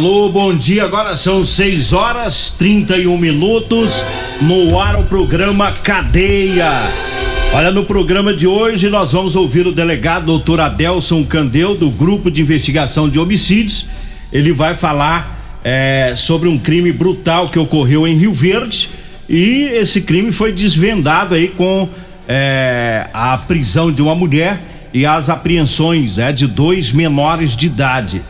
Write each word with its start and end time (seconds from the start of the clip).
Alô, 0.00 0.30
bom 0.30 0.56
dia. 0.56 0.84
Agora 0.84 1.14
são 1.14 1.44
6 1.44 1.92
horas 1.92 2.54
31 2.58 3.18
minutos. 3.18 4.02
No 4.40 4.80
ar 4.80 4.98
o 4.98 5.02
programa 5.02 5.72
Cadeia. 5.72 6.70
Olha, 7.52 7.70
no 7.70 7.84
programa 7.84 8.32
de 8.32 8.46
hoje 8.46 8.88
nós 8.88 9.12
vamos 9.12 9.36
ouvir 9.36 9.66
o 9.66 9.72
delegado 9.72 10.24
doutor 10.24 10.58
Adelson 10.58 11.22
Candeu, 11.26 11.74
do 11.74 11.90
Grupo 11.90 12.30
de 12.30 12.40
Investigação 12.40 13.10
de 13.10 13.18
Homicídios. 13.18 13.88
Ele 14.32 14.54
vai 14.54 14.74
falar 14.74 15.60
é, 15.62 16.14
sobre 16.16 16.48
um 16.48 16.56
crime 16.58 16.92
brutal 16.92 17.46
que 17.46 17.58
ocorreu 17.58 18.08
em 18.08 18.16
Rio 18.16 18.32
Verde. 18.32 18.88
E 19.28 19.64
esse 19.64 20.00
crime 20.00 20.32
foi 20.32 20.50
desvendado 20.50 21.34
aí 21.34 21.48
com 21.48 21.86
é, 22.26 23.06
a 23.12 23.36
prisão 23.36 23.92
de 23.92 24.00
uma 24.00 24.14
mulher 24.14 24.62
e 24.94 25.04
as 25.04 25.28
apreensões 25.28 26.16
é, 26.16 26.32
de 26.32 26.46
dois 26.46 26.90
menores 26.90 27.54
de 27.54 27.66
idade. 27.66 28.22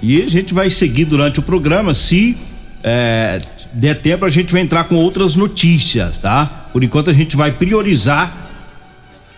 E 0.00 0.22
a 0.22 0.28
gente 0.28 0.54
vai 0.54 0.70
seguir 0.70 1.04
durante 1.04 1.40
o 1.40 1.42
programa. 1.42 1.92
Se 1.92 2.36
é, 2.82 3.40
der 3.72 4.00
tempo, 4.00 4.24
a 4.24 4.28
gente 4.28 4.52
vai 4.52 4.62
entrar 4.62 4.84
com 4.84 4.94
outras 4.94 5.34
notícias, 5.34 6.18
tá? 6.18 6.68
Por 6.72 6.84
enquanto, 6.84 7.10
a 7.10 7.12
gente 7.12 7.36
vai 7.36 7.52
priorizar 7.52 8.32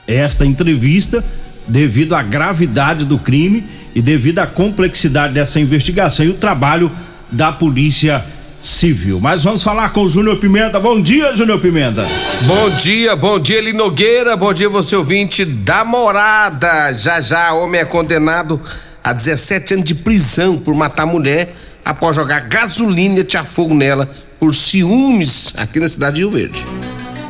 esta 0.07 0.45
entrevista 0.45 1.25
devido 1.67 2.15
à 2.15 2.23
gravidade 2.23 3.05
do 3.05 3.19
crime 3.19 3.65
e 3.95 4.03
devido 4.03 4.41
à 4.41 4.47
complexidade 4.47 5.33
dessa 5.33 5.61
investigação 5.61 6.27
e 6.27 6.29
o 6.29 6.35
trabalho 6.35 6.91
da 7.31 7.53
Polícia 7.53 8.25
Civil. 8.61 9.19
Mas 9.21 9.45
vamos 9.45 9.63
falar 9.63 9.91
com 9.91 10.03
o 10.03 10.09
Júnior 10.09 10.37
Pimenta. 10.37 10.79
Bom 10.79 11.01
dia, 11.01 11.35
Júnior 11.35 11.61
Pimenta. 11.61 12.07
Bom 12.43 12.71
dia, 12.71 13.17
bom 13.17 13.39
dia, 13.39 13.59
Eli 13.59 13.73
Nogueira. 13.73 14.37
Bom 14.37 14.53
dia, 14.53 14.69
você 14.69 14.95
ouvinte 14.97 15.45
da 15.45 15.85
morada. 15.85 16.93
Já 16.93 17.21
já, 17.21 17.55
homem 17.55 17.81
é 17.81 17.85
condenado 17.85 18.61
a 19.03 19.13
17 19.13 19.75
anos 19.75 19.87
de 19.87 19.95
prisão 19.95 20.59
por 20.59 20.75
matar 20.75 21.07
mulher 21.07 21.55
após 21.85 22.17
jogar 22.17 22.41
gasolina 22.41 23.21
e 23.21 23.47
fogo 23.47 23.75
nela 23.75 24.11
por 24.39 24.55
ciúmes 24.55 25.53
aqui 25.57 25.81
na 25.81 25.89
cidade 25.89 26.17
de 26.17 26.23
Rio 26.23 26.31
Verde. 26.31 26.67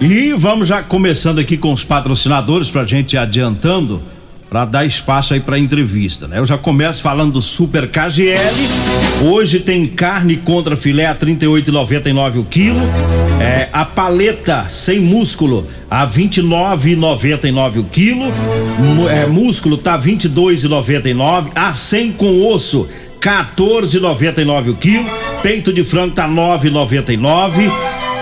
E 0.01 0.33
vamos 0.33 0.69
já 0.69 0.83
começando 0.83 1.39
aqui 1.39 1.59
com 1.59 1.73
os 1.73 1.85
patrocinadores 1.85 2.71
pra 2.71 2.85
gente 2.85 3.15
ir 3.15 3.19
adiantando 3.19 4.03
para 4.51 4.65
dar 4.65 4.85
espaço 4.85 5.33
aí 5.33 5.39
para 5.39 5.57
entrevista, 5.57 6.27
né? 6.27 6.41
Eu 6.41 6.45
já 6.45 6.59
começo 6.59 7.01
falando 7.01 7.35
do 7.35 7.41
Super 7.41 7.89
KGL. 7.89 8.37
Hoje 9.23 9.61
tem 9.61 9.87
carne 9.87 10.39
contra 10.39 10.75
filé 10.77 11.07
a 11.07 11.15
38,99 11.15 12.41
o 12.41 12.45
quilo. 12.45 12.81
É, 13.41 13.69
a 13.73 13.85
paleta 13.85 14.67
sem 14.69 14.99
músculo 14.99 15.65
a 15.89 16.05
29,99 16.05 17.79
o 17.79 17.85
quilo. 17.85 18.25
É, 19.09 19.27
músculo 19.27 19.79
tá 19.79 19.97
22,99. 19.97 21.53
A 21.55 21.73
100 21.73 22.13
com 22.13 22.45
osso 22.49 22.89
14,99 23.21 24.71
o 24.71 24.75
quilo. 24.75 25.07
Peito 25.43 25.73
de 25.73 25.85
frango 25.85 26.13
tá 26.13 26.29
9,99. 26.29 27.71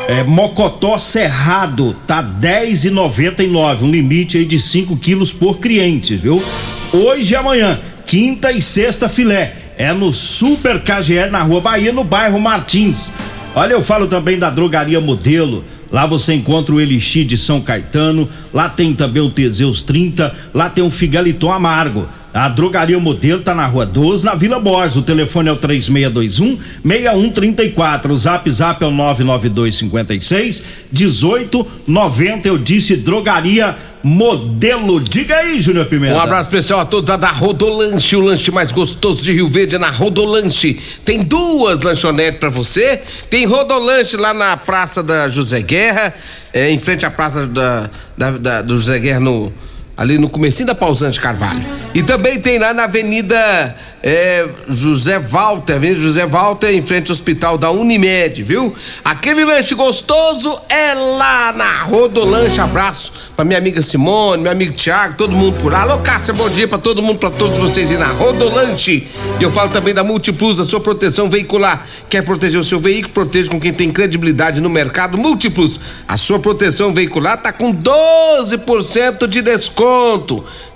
É, 0.08 0.22
mocotó 0.22 0.98
cerrado 0.98 1.94
tá 2.06 2.22
10,99, 2.22 3.82
um 3.82 3.91
limite 3.91 4.38
aí 4.38 4.46
de 4.46 4.58
5 4.58 4.96
quilos 4.96 5.34
por 5.34 5.58
cliente, 5.58 6.16
viu? 6.16 6.42
Hoje 6.91 7.34
e 7.34 7.36
amanhã, 7.36 7.78
quinta 8.06 8.50
e 8.50 8.62
sexta 8.62 9.06
filé, 9.06 9.54
é 9.76 9.92
no 9.92 10.10
Super 10.10 10.80
KGL 10.80 11.30
na 11.30 11.42
Rua 11.42 11.60
Bahia, 11.60 11.92
no 11.92 12.02
bairro 12.02 12.41
Martins. 12.41 13.12
Olha, 13.54 13.74
eu 13.74 13.82
falo 13.82 14.06
também 14.06 14.38
da 14.38 14.48
drogaria 14.48 14.98
Modelo. 14.98 15.62
Lá 15.92 16.06
você 16.06 16.32
encontra 16.32 16.74
o 16.74 16.80
Elixir 16.80 17.26
de 17.26 17.36
São 17.36 17.60
Caetano, 17.60 18.26
lá 18.52 18.66
tem 18.66 18.94
também 18.94 19.22
o 19.22 19.28
Teseus 19.28 19.82
30, 19.82 20.34
lá 20.54 20.70
tem 20.70 20.82
o 20.82 20.91
Figaliton 20.91 21.52
Amargo. 21.52 22.08
A 22.38 22.49
Drogaria 22.49 23.00
Modelo 23.00 23.43
tá 23.43 23.53
na 23.53 23.66
Rua 23.66 23.84
12, 23.84 24.25
na 24.25 24.37
Vila 24.37 24.60
Borges. 24.60 24.94
O 24.97 25.03
telefone 25.03 25.49
é 25.49 25.53
o 25.53 25.56
3621 25.56 26.56
6134. 26.84 28.12
O 28.12 28.16
Zap 28.16 28.49
Zap 28.49 28.81
é 28.81 28.87
o 28.87 28.93
99256 28.93 30.62
1890. 30.93 32.47
Eu 32.47 32.56
disse 32.56 32.94
Drogaria 32.98 33.77
Modelo. 34.04 35.00
Diga 35.00 35.38
aí, 35.38 35.60
Júnior 35.60 35.87
Pimenta. 35.87 36.15
Um 36.15 36.21
abraço 36.21 36.48
especial 36.48 36.78
a 36.78 36.87
todos 36.87 37.06
da, 37.19 37.32
Rodolanche, 37.32 38.15
o 38.15 38.21
lanche 38.21 38.53
mais 38.53 38.71
gostoso 38.71 39.25
de 39.25 39.32
Rio 39.32 39.48
Verde 39.48 39.75
é 39.75 39.78
na 39.81 39.91
Rodolanche. 39.91 40.78
Tem 41.04 41.25
duas 41.25 41.82
lanchonetes 41.82 42.38
para 42.38 42.50
você. 42.50 43.00
Tem 43.28 43.47
Rodolanche 43.47 44.16
lá 44.16 44.32
na 44.32 44.56
Praça 44.56 45.03
da 45.03 45.28
José 45.28 45.60
Guerra, 45.60 46.15
é, 46.53 46.71
em 46.71 46.78
frente 46.78 47.04
à 47.04 47.10
Praça 47.10 47.48
da, 47.48 47.91
da, 48.16 48.31
da 48.31 48.62
do 48.62 48.75
José 48.75 49.00
Guerra 49.00 49.19
no 49.19 49.53
ali 49.98 50.16
no 50.16 50.28
comecinho 50.28 50.69
da 50.69 50.76
Pausante 50.76 51.20
Carvalho. 51.20 51.60
E 51.92 52.04
também 52.04 52.38
tem 52.38 52.56
lá 52.56 52.72
na 52.72 52.84
Avenida 52.84 53.75
é, 54.00 54.47
José 54.69 55.19
Walter, 55.19 55.75
Avenida 55.75 56.00
José 56.00 56.25
Walter, 56.25 56.70
em 56.70 56.81
frente 56.81 57.10
ao 57.10 57.14
Hospital 57.14 57.59
da 57.59 57.72
Unimed, 57.72 58.41
viu? 58.44 58.72
Aquele 59.04 59.44
lanche 59.44 59.75
gostoso 59.75 60.56
é 60.69 60.94
lá 60.94 61.53
na 61.53 61.82
Rodolanche. 61.82 62.60
Abraço 62.60 63.10
pra 63.34 63.44
minha 63.44 63.59
amiga 63.59 63.82
Simone, 63.82 64.41
meu 64.41 64.53
amigo 64.53 64.72
Tiago, 64.72 65.16
todo 65.16 65.32
mundo 65.32 65.56
por 65.59 65.72
lá. 65.72 65.82
Alô, 65.82 65.98
Cássia, 65.98 66.32
bom 66.32 66.48
dia 66.48 66.69
pra 66.69 66.78
todo 66.78 67.03
mundo, 67.03 67.19
pra 67.19 67.30
todos 67.30 67.59
vocês 67.59 67.91
aí 67.91 67.98
na 67.98 68.06
Rodolanche. 68.06 69.09
E 69.41 69.42
eu 69.42 69.50
falo 69.50 69.70
também 69.70 69.92
da 69.92 70.04
Multiplus, 70.04 70.60
a 70.60 70.65
sua 70.65 70.78
proteção 70.78 71.28
veicular. 71.28 71.84
Quer 72.09 72.22
proteger 72.22 72.60
o 72.60 72.65
seu 72.65 72.78
veículo? 72.78 73.12
Proteja 73.12 73.50
com 73.50 73.59
quem 73.59 73.72
tem 73.72 73.91
credibilidade 73.91 74.60
no 74.60 74.70
mercado. 74.70 75.19
Múltiplos, 75.19 75.80
a 76.06 76.16
sua 76.16 76.38
proteção 76.38 76.94
veicular 76.94 77.42
tá 77.42 77.50
com 77.50 77.75
12% 77.75 79.26
de 79.26 79.42
desconto. 79.42 79.88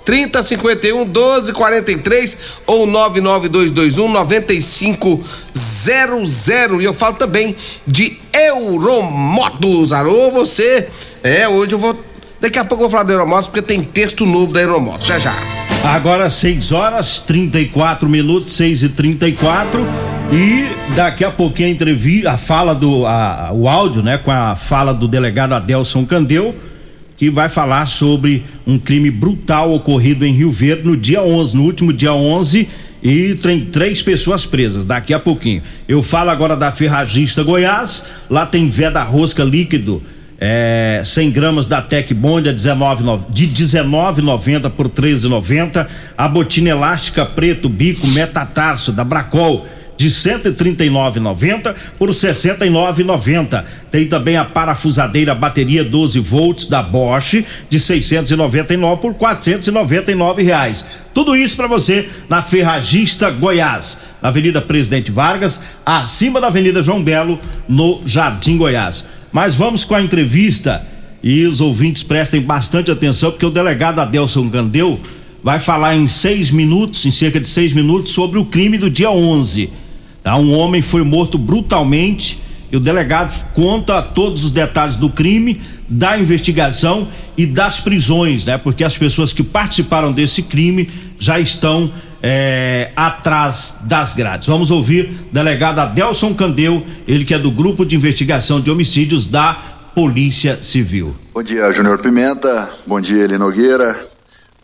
3051 0.05 1.05
1243 1.05 2.37
ou 2.67 2.85
99221 2.85 4.11
9500. 4.11 6.81
E 6.81 6.83
eu 6.83 6.93
falo 6.93 7.15
também 7.15 7.55
de 7.85 8.17
Euromotos. 8.33 9.93
Alô, 9.93 10.31
você? 10.31 10.87
É, 11.23 11.47
hoje 11.47 11.73
eu 11.73 11.79
vou. 11.79 11.97
Daqui 12.39 12.59
a 12.59 12.65
pouco 12.65 12.83
eu 12.83 12.89
vou 12.89 12.97
falar 12.97 13.03
da 13.03 13.13
Euromotos 13.13 13.47
porque 13.47 13.61
tem 13.61 13.83
texto 13.83 14.25
novo 14.25 14.51
da 14.51 14.61
Euromotos. 14.61 15.07
Já 15.07 15.17
já. 15.17 15.33
Agora 15.83 16.29
6 16.29 16.71
horas 16.71 17.19
34 17.19 18.07
minutos, 18.07 18.53
6 18.53 18.83
e 18.83 18.89
34 18.89 19.85
e 20.31 20.65
daqui 20.95 21.25
a 21.25 21.29
pouquinho 21.29 21.67
a 21.67 21.71
entrevista, 21.71 22.31
a 22.31 22.37
fala 22.37 22.73
do 22.73 23.05
a, 23.05 23.51
o 23.53 23.67
áudio, 23.67 24.01
né, 24.01 24.17
com 24.17 24.31
a 24.31 24.55
fala 24.55 24.93
do 24.93 25.07
delegado 25.07 25.53
Adelson 25.53 26.05
Candeu, 26.05 26.55
que 27.23 27.29
vai 27.29 27.47
falar 27.47 27.85
sobre 27.85 28.43
um 28.67 28.77
crime 28.77 29.09
brutal 29.09 29.73
ocorrido 29.73 30.25
em 30.25 30.33
Rio 30.33 30.51
Verde 30.51 30.83
no 30.83 30.97
dia 30.97 31.23
11, 31.23 31.55
no 31.55 31.63
último 31.63 31.93
dia 31.93 32.13
11 32.13 32.67
e 33.01 33.35
tem 33.35 33.61
três 33.61 34.01
pessoas 34.01 34.45
presas 34.45 34.83
daqui 34.83 35.13
a 35.13 35.19
pouquinho. 35.19 35.61
Eu 35.87 36.03
falo 36.03 36.31
agora 36.31 36.57
da 36.57 36.69
Ferragista 36.69 37.41
Goiás, 37.41 38.03
lá 38.29 38.45
tem 38.45 38.67
veda 38.67 39.01
rosca 39.03 39.41
líquido 39.41 40.03
é, 40.37 41.01
100 41.05 41.31
gramas 41.31 41.65
da 41.65 41.81
Tec 41.81 42.13
Bond 42.13 42.49
a 42.49 42.51
19, 42.51 43.05
de 43.29 43.47
19,90 43.47 44.69
por 44.71 44.89
13,90. 44.89 45.87
A 46.17 46.27
botina 46.27 46.71
elástica 46.71 47.25
preto 47.25 47.69
bico 47.69 48.05
metatarso 48.07 48.91
da 48.91 49.05
Bracol 49.05 49.65
de 49.97 50.09
139,90 50.09 51.75
por 51.97 52.09
69,90. 52.09 53.63
Tem 53.91 54.07
também 54.07 54.37
a 54.37 54.45
parafusadeira 54.45 55.35
bateria 55.35 55.83
12 55.83 56.19
volts 56.19 56.67
da 56.67 56.81
Bosch 56.81 57.43
de 57.69 57.79
699 57.79 59.01
por 59.01 59.13
499 59.13 60.43
reais. 60.43 60.85
Tudo 61.13 61.35
isso 61.35 61.55
para 61.55 61.67
você 61.67 62.07
na 62.27 62.41
Ferragista 62.41 63.29
Goiás, 63.29 63.97
na 64.21 64.29
Avenida 64.29 64.61
Presidente 64.61 65.11
Vargas, 65.11 65.61
acima 65.85 66.41
da 66.41 66.47
Avenida 66.47 66.81
João 66.81 67.03
Belo, 67.03 67.39
no 67.67 68.01
Jardim 68.05 68.57
Goiás. 68.57 69.05
Mas 69.31 69.55
vamos 69.55 69.83
com 69.85 69.95
a 69.95 70.01
entrevista 70.01 70.85
e 71.23 71.45
os 71.45 71.61
ouvintes 71.61 72.03
prestem 72.03 72.41
bastante 72.41 72.91
atenção 72.91 73.31
porque 73.31 73.45
o 73.45 73.49
delegado 73.49 73.99
Adelson 73.99 74.49
Gandeu 74.49 74.99
vai 75.43 75.59
falar 75.59 75.95
em 75.95 76.07
seis 76.07 76.51
minutos, 76.51 77.05
em 77.05 77.11
cerca 77.11 77.39
de 77.39 77.47
seis 77.47 77.73
minutos, 77.73 78.11
sobre 78.11 78.39
o 78.39 78.45
crime 78.45 78.77
do 78.77 78.89
dia 78.89 79.11
11. 79.11 79.82
Tá? 80.23 80.37
Um 80.37 80.57
homem 80.57 80.81
foi 80.81 81.03
morto 81.03 81.37
brutalmente 81.37 82.39
e 82.71 82.77
o 82.77 82.79
delegado 82.79 83.31
conta 83.53 84.01
todos 84.01 84.43
os 84.43 84.51
detalhes 84.51 84.95
do 84.95 85.09
crime, 85.09 85.61
da 85.87 86.17
investigação 86.17 87.07
e 87.37 87.45
das 87.45 87.81
prisões, 87.81 88.45
né? 88.45 88.57
Porque 88.57 88.83
as 88.83 88.97
pessoas 88.97 89.31
que 89.33 89.43
participaram 89.43 90.11
desse 90.11 90.41
crime 90.41 90.89
já 91.19 91.39
estão 91.39 91.91
é, 92.21 92.91
atrás 92.95 93.77
das 93.81 94.13
grades. 94.13 94.47
Vamos 94.47 94.71
ouvir 94.71 95.11
o 95.29 95.33
delegado 95.33 95.79
Adelson 95.79 96.33
Candeu, 96.33 96.83
ele 97.07 97.25
que 97.25 97.33
é 97.33 97.37
do 97.37 97.51
Grupo 97.51 97.85
de 97.85 97.95
Investigação 97.95 98.61
de 98.61 98.71
Homicídios 98.71 99.27
da 99.27 99.53
Polícia 99.93 100.57
Civil. 100.63 101.13
Bom 101.33 101.43
dia, 101.43 101.71
Júnior 101.71 101.99
Pimenta. 101.99 102.69
Bom 102.87 102.99
dia, 102.99 103.23
Eli 103.23 103.37
Nogueira. 103.37 104.07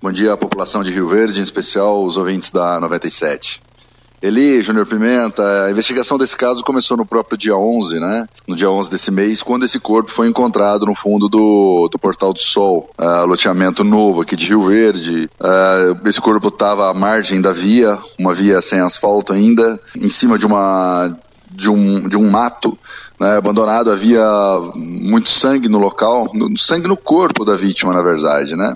Bom 0.01 0.11
dia 0.11 0.33
à 0.33 0.38
população 0.38 0.81
de 0.81 0.91
Rio 0.91 1.09
Verde, 1.09 1.41
em 1.41 1.44
especial 1.44 2.03
os 2.03 2.15
ouvintes 2.15 2.50
da 2.50 2.79
97. 2.79 3.61
Eli, 4.21 4.62
Júnior 4.62 4.86
Pimenta, 4.86 5.66
a 5.66 5.71
investigação 5.71 6.18
desse 6.18 6.36
caso 6.36 6.63
começou 6.63 6.98
no 6.98 7.06
próprio 7.06 7.38
dia 7.38 7.56
11, 7.56 8.00
né? 8.00 8.27
No 8.45 8.56
dia 8.56 8.69
11 8.69 8.92
desse 8.92 9.10
mês, 9.12 9.42
quando 9.42 9.63
esse 9.63 9.80
corpo 9.80 10.12
foi 10.12 10.27
encontrado 10.27 10.86
no 10.86 10.94
fundo 10.94 11.30
do, 11.30 11.88
do 11.89 11.98
Portal 11.98 12.33
do 12.33 12.39
Sol, 12.39 12.89
uh, 13.00 13.25
loteamento 13.25 13.83
novo 13.83 14.21
aqui 14.21 14.36
de 14.36 14.48
Rio 14.48 14.66
Verde. 14.66 15.30
Uh, 15.39 16.07
esse 16.07 16.19
corpo 16.19 16.50
estava 16.50 16.89
à 16.89 16.94
margem 16.94 17.39
da 17.39 17.54
via, 17.54 17.98
uma 18.18 18.33
via 18.33 18.62
sem 18.62 18.81
asfalto 18.81 19.31
ainda, 19.31 19.80
em 19.95 20.10
cima 20.10 20.38
de 20.38 20.45
uma 20.45 21.16
de 21.51 21.69
um, 21.69 22.07
de 22.07 22.16
um 22.16 22.30
mato 22.30 22.77
né, 23.19 23.38
abandonado, 23.38 23.92
havia 23.92 24.24
muito 24.75 25.30
sangue 25.30 25.68
no 25.68 25.77
local, 25.77 26.31
sangue 26.57 26.88
no 26.88 26.95
corpo 26.95 27.44
da 27.44 27.56
vítima, 27.56 27.94
na 27.94 28.01
verdade, 28.01 28.56
né? 28.56 28.75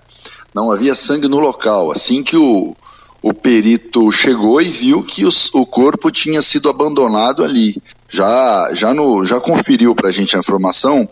Não 0.54 0.72
havia 0.72 0.94
sangue 0.94 1.28
no 1.28 1.40
local. 1.40 1.92
Assim 1.92 2.22
que 2.22 2.36
o, 2.36 2.76
o 3.24 3.34
perito 3.34 4.12
chegou 4.12 4.62
e 4.62 4.66
viu 4.66 5.02
que 5.02 5.24
os, 5.24 5.50
o 5.54 5.66
corpo 5.66 6.12
tinha 6.12 6.42
sido 6.42 6.70
abandonado 6.70 7.42
ali. 7.42 7.82
Já, 8.10 8.70
já, 8.74 8.94
no, 8.94 9.26
já 9.26 9.40
conferiu 9.40 9.96
para 9.96 10.10
a 10.10 10.12
gente 10.12 10.36
a 10.36 10.40
informação 10.40 11.08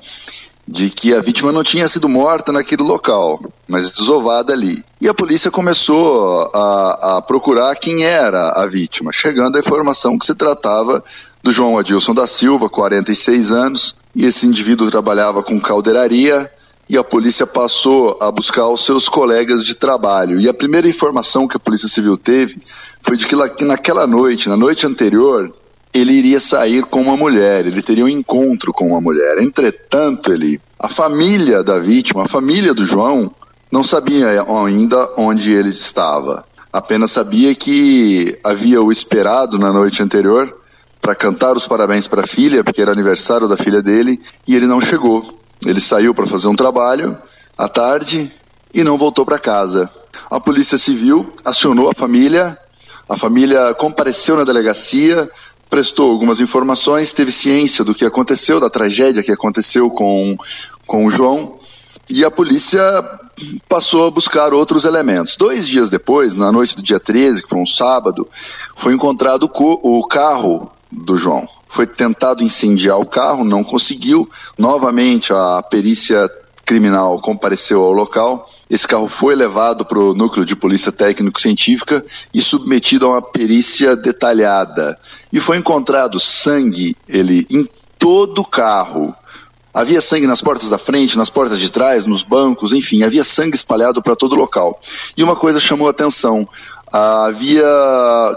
de 0.67 0.89
que 0.89 1.15
a 1.15 1.21
vítima 1.21 1.53
não 1.53 1.63
tinha 1.63 1.87
sido 1.87 2.09
morta 2.09 2.51
naquele 2.51 2.83
local, 2.83 3.41
mas 3.65 3.89
desovada 3.89 4.51
ali. 4.51 4.83
E 4.99 5.07
a 5.07 5.13
polícia 5.13 5.49
começou 5.49 6.51
a, 6.53 7.17
a 7.17 7.21
procurar 7.21 7.73
quem 7.77 8.03
era 8.03 8.61
a 8.61 8.67
vítima, 8.67 9.13
chegando 9.13 9.55
à 9.55 9.59
informação 9.59 10.19
que 10.19 10.25
se 10.25 10.35
tratava 10.35 11.01
do 11.41 11.51
João 11.51 11.77
Adilson 11.77 12.13
da 12.13 12.27
Silva, 12.27 12.69
46 12.69 13.53
anos, 13.53 13.95
e 14.13 14.25
esse 14.25 14.45
indivíduo 14.45 14.91
trabalhava 14.91 15.41
com 15.41 15.59
caldeiraria 15.59 16.51
e 16.91 16.97
a 16.97 17.03
polícia 17.05 17.47
passou 17.47 18.17
a 18.19 18.29
buscar 18.29 18.67
os 18.67 18.83
seus 18.83 19.07
colegas 19.07 19.63
de 19.63 19.75
trabalho. 19.75 20.41
E 20.41 20.49
a 20.49 20.53
primeira 20.53 20.89
informação 20.89 21.47
que 21.47 21.55
a 21.55 21.59
Polícia 21.59 21.87
Civil 21.87 22.17
teve 22.17 22.61
foi 23.01 23.15
de 23.15 23.25
que 23.25 23.63
naquela 23.63 24.05
noite, 24.05 24.49
na 24.49 24.57
noite 24.57 24.85
anterior, 24.85 25.49
ele 25.93 26.11
iria 26.11 26.41
sair 26.41 26.83
com 26.83 27.01
uma 27.01 27.15
mulher, 27.15 27.65
ele 27.65 27.81
teria 27.81 28.03
um 28.03 28.09
encontro 28.09 28.73
com 28.73 28.87
uma 28.87 28.99
mulher. 28.99 29.37
Entretanto, 29.37 30.33
ele, 30.33 30.59
a 30.77 30.89
família 30.89 31.63
da 31.63 31.79
vítima, 31.79 32.25
a 32.25 32.27
família 32.27 32.73
do 32.73 32.85
João, 32.85 33.33
não 33.71 33.83
sabia 33.83 34.43
ainda 34.65 35.13
onde 35.15 35.53
ele 35.53 35.69
estava. 35.69 36.43
Apenas 36.73 37.11
sabia 37.11 37.55
que 37.55 38.37
havia 38.43 38.81
o 38.81 38.91
esperado 38.91 39.57
na 39.57 39.71
noite 39.71 40.03
anterior 40.03 40.53
para 41.01 41.15
cantar 41.15 41.55
os 41.55 41.65
parabéns 41.65 42.05
para 42.05 42.23
a 42.23 42.27
filha, 42.27 42.65
porque 42.65 42.81
era 42.81 42.91
aniversário 42.91 43.47
da 43.47 43.55
filha 43.55 43.81
dele, 43.81 44.19
e 44.45 44.57
ele 44.57 44.67
não 44.67 44.81
chegou. 44.81 45.40
Ele 45.65 45.79
saiu 45.79 46.13
para 46.13 46.25
fazer 46.25 46.47
um 46.47 46.55
trabalho 46.55 47.17
à 47.57 47.67
tarde 47.67 48.31
e 48.73 48.83
não 48.83 48.97
voltou 48.97 49.25
para 49.25 49.37
casa. 49.37 49.89
A 50.29 50.39
Polícia 50.39 50.77
Civil 50.77 51.33
acionou 51.45 51.89
a 51.89 51.93
família, 51.93 52.57
a 53.07 53.17
família 53.17 53.73
compareceu 53.75 54.35
na 54.37 54.43
delegacia, 54.43 55.29
prestou 55.69 56.11
algumas 56.11 56.39
informações, 56.39 57.13
teve 57.13 57.31
ciência 57.31 57.83
do 57.83 57.93
que 57.93 58.05
aconteceu, 58.05 58.59
da 58.59 58.69
tragédia 58.69 59.23
que 59.23 59.31
aconteceu 59.31 59.89
com, 59.89 60.35
com 60.87 61.05
o 61.05 61.11
João, 61.11 61.59
e 62.09 62.25
a 62.25 62.31
polícia 62.31 62.81
passou 63.69 64.07
a 64.07 64.11
buscar 64.11 64.53
outros 64.53 64.83
elementos. 64.83 65.35
Dois 65.35 65.67
dias 65.67 65.89
depois, 65.89 66.35
na 66.35 66.51
noite 66.51 66.75
do 66.75 66.81
dia 66.81 66.99
13, 66.99 67.43
que 67.43 67.49
foi 67.49 67.59
um 67.59 67.65
sábado, 67.65 68.27
foi 68.75 68.93
encontrado 68.93 69.49
o 69.53 70.07
carro 70.07 70.71
do 70.91 71.17
João. 71.17 71.47
Foi 71.71 71.87
tentado 71.87 72.43
incendiar 72.43 72.99
o 72.99 73.05
carro, 73.05 73.43
não 73.43 73.63
conseguiu. 73.63 74.29
Novamente, 74.57 75.31
a 75.31 75.63
perícia 75.63 76.29
criminal 76.65 77.19
compareceu 77.19 77.81
ao 77.81 77.91
local. 77.91 78.49
Esse 78.69 78.87
carro 78.87 79.09
foi 79.09 79.35
levado 79.35 79.83
para 79.83 79.99
o 79.99 80.13
núcleo 80.13 80.45
de 80.45 80.55
polícia 80.55 80.91
técnico-científica 80.91 82.05
e 82.33 82.41
submetido 82.41 83.05
a 83.05 83.09
uma 83.09 83.21
perícia 83.21 83.95
detalhada. 83.95 84.97
E 85.31 85.39
foi 85.39 85.57
encontrado 85.57 86.19
sangue, 86.19 86.95
ele, 87.07 87.45
em 87.49 87.67
todo 87.99 88.39
o 88.39 88.45
carro. 88.45 89.13
Havia 89.73 90.01
sangue 90.01 90.27
nas 90.27 90.41
portas 90.41 90.69
da 90.69 90.77
frente, 90.77 91.17
nas 91.17 91.29
portas 91.29 91.59
de 91.59 91.69
trás, 91.69 92.05
nos 92.05 92.23
bancos, 92.23 92.73
enfim, 92.73 93.03
havia 93.03 93.23
sangue 93.23 93.55
espalhado 93.55 94.01
para 94.01 94.15
todo 94.15 94.33
o 94.33 94.37
local. 94.37 94.77
E 95.15 95.23
uma 95.23 95.35
coisa 95.35 95.59
chamou 95.59 95.87
a 95.87 95.91
atenção: 95.91 96.47
havia 96.91 97.63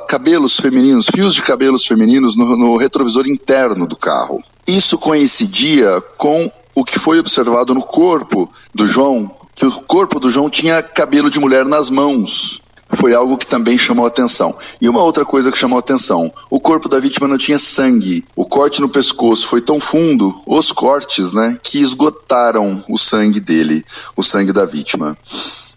cabelos 0.08 0.56
femininos, 0.56 1.06
fios 1.12 1.34
de 1.34 1.42
cabelos 1.42 1.84
femininos 1.84 2.36
no, 2.36 2.56
no 2.56 2.76
retrovisor 2.76 3.26
interno 3.26 3.86
do 3.86 3.96
carro. 3.96 4.42
Isso 4.66 4.96
coincidia 4.96 6.00
com 6.16 6.50
o 6.74 6.84
que 6.84 6.98
foi 6.98 7.18
observado 7.18 7.74
no 7.74 7.82
corpo 7.82 8.50
do 8.74 8.86
João, 8.86 9.30
que 9.54 9.66
o 9.66 9.72
corpo 9.82 10.18
do 10.18 10.30
João 10.30 10.48
tinha 10.48 10.82
cabelo 10.82 11.30
de 11.30 11.38
mulher 11.38 11.64
nas 11.64 11.90
mãos. 11.90 12.62
Foi 12.96 13.14
algo 13.14 13.36
que 13.36 13.46
também 13.46 13.76
chamou 13.76 14.06
atenção. 14.06 14.56
E 14.80 14.88
uma 14.88 15.02
outra 15.02 15.24
coisa 15.24 15.50
que 15.50 15.58
chamou 15.58 15.78
atenção: 15.78 16.32
o 16.48 16.60
corpo 16.60 16.88
da 16.88 17.00
vítima 17.00 17.26
não 17.26 17.38
tinha 17.38 17.58
sangue. 17.58 18.24
O 18.36 18.44
corte 18.44 18.80
no 18.80 18.88
pescoço 18.88 19.48
foi 19.48 19.60
tão 19.60 19.80
fundo, 19.80 20.40
os 20.46 20.70
cortes, 20.70 21.32
né, 21.32 21.58
que 21.62 21.78
esgotaram 21.78 22.84
o 22.88 22.96
sangue 22.96 23.40
dele, 23.40 23.84
o 24.16 24.22
sangue 24.22 24.52
da 24.52 24.64
vítima. 24.64 25.16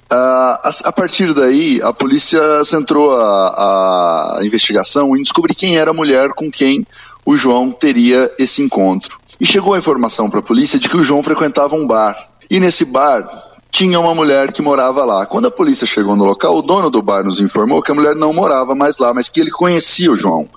Uh, 0.10 0.16
a, 0.64 0.72
a, 0.86 0.92
partir 0.94 1.34
daí, 1.34 1.82
a 1.84 1.92
polícia 1.92 2.40
centrou 2.64 3.14
a, 3.14 4.38
a, 4.38 4.46
investigação 4.46 5.18
em 5.18 5.22
descobrir 5.22 5.54
quem 5.54 5.78
era 5.78 5.92
a 5.92 5.94
mulher 5.94 6.30
com 6.30 6.50
quem 6.50 6.88
o 7.26 7.36
João 7.36 7.72
teria 7.72 8.32
esse 8.40 8.62
encontro. 8.62 9.20
E 9.38 9.46
chegou 9.46 9.74
a 9.74 9.78
informação 9.78 10.30
para 10.30 10.40
a 10.40 10.44
polícia 10.44 10.80
de 10.80 10.88
que 10.88 10.96
o 10.96 11.04
João 11.04 11.22
frequentava 11.22 11.76
um 11.76 11.86
bar. 11.86 12.16
E 12.50 12.58
nesse 12.58 12.86
bar 12.86 13.28
tinha 13.70 14.00
uma 14.00 14.16
mulher 14.16 14.54
que 14.54 14.62
morava 14.62 15.04
lá. 15.04 15.26
Quando 15.26 15.50
a 15.50 15.52
polícia 15.52 15.86
chegou 15.86 16.16
no 16.16 16.24
local, 16.24 16.58
o 16.58 16.62
dono 16.62 16.90
do 16.90 17.02
bar 17.02 17.26
nos 17.26 17.42
informou 17.42 17.84
que 17.84 17.92
a 17.92 17.96
mulher 17.96 18.16
não 18.16 18.32
morava 18.32 18.74
mais 18.74 18.98
lá, 18.98 19.14
mas 19.14 19.28
que 19.28 19.42
ele 19.42 19.52
conhecia 19.52 20.10
o 20.10 20.16
João. 20.16 20.48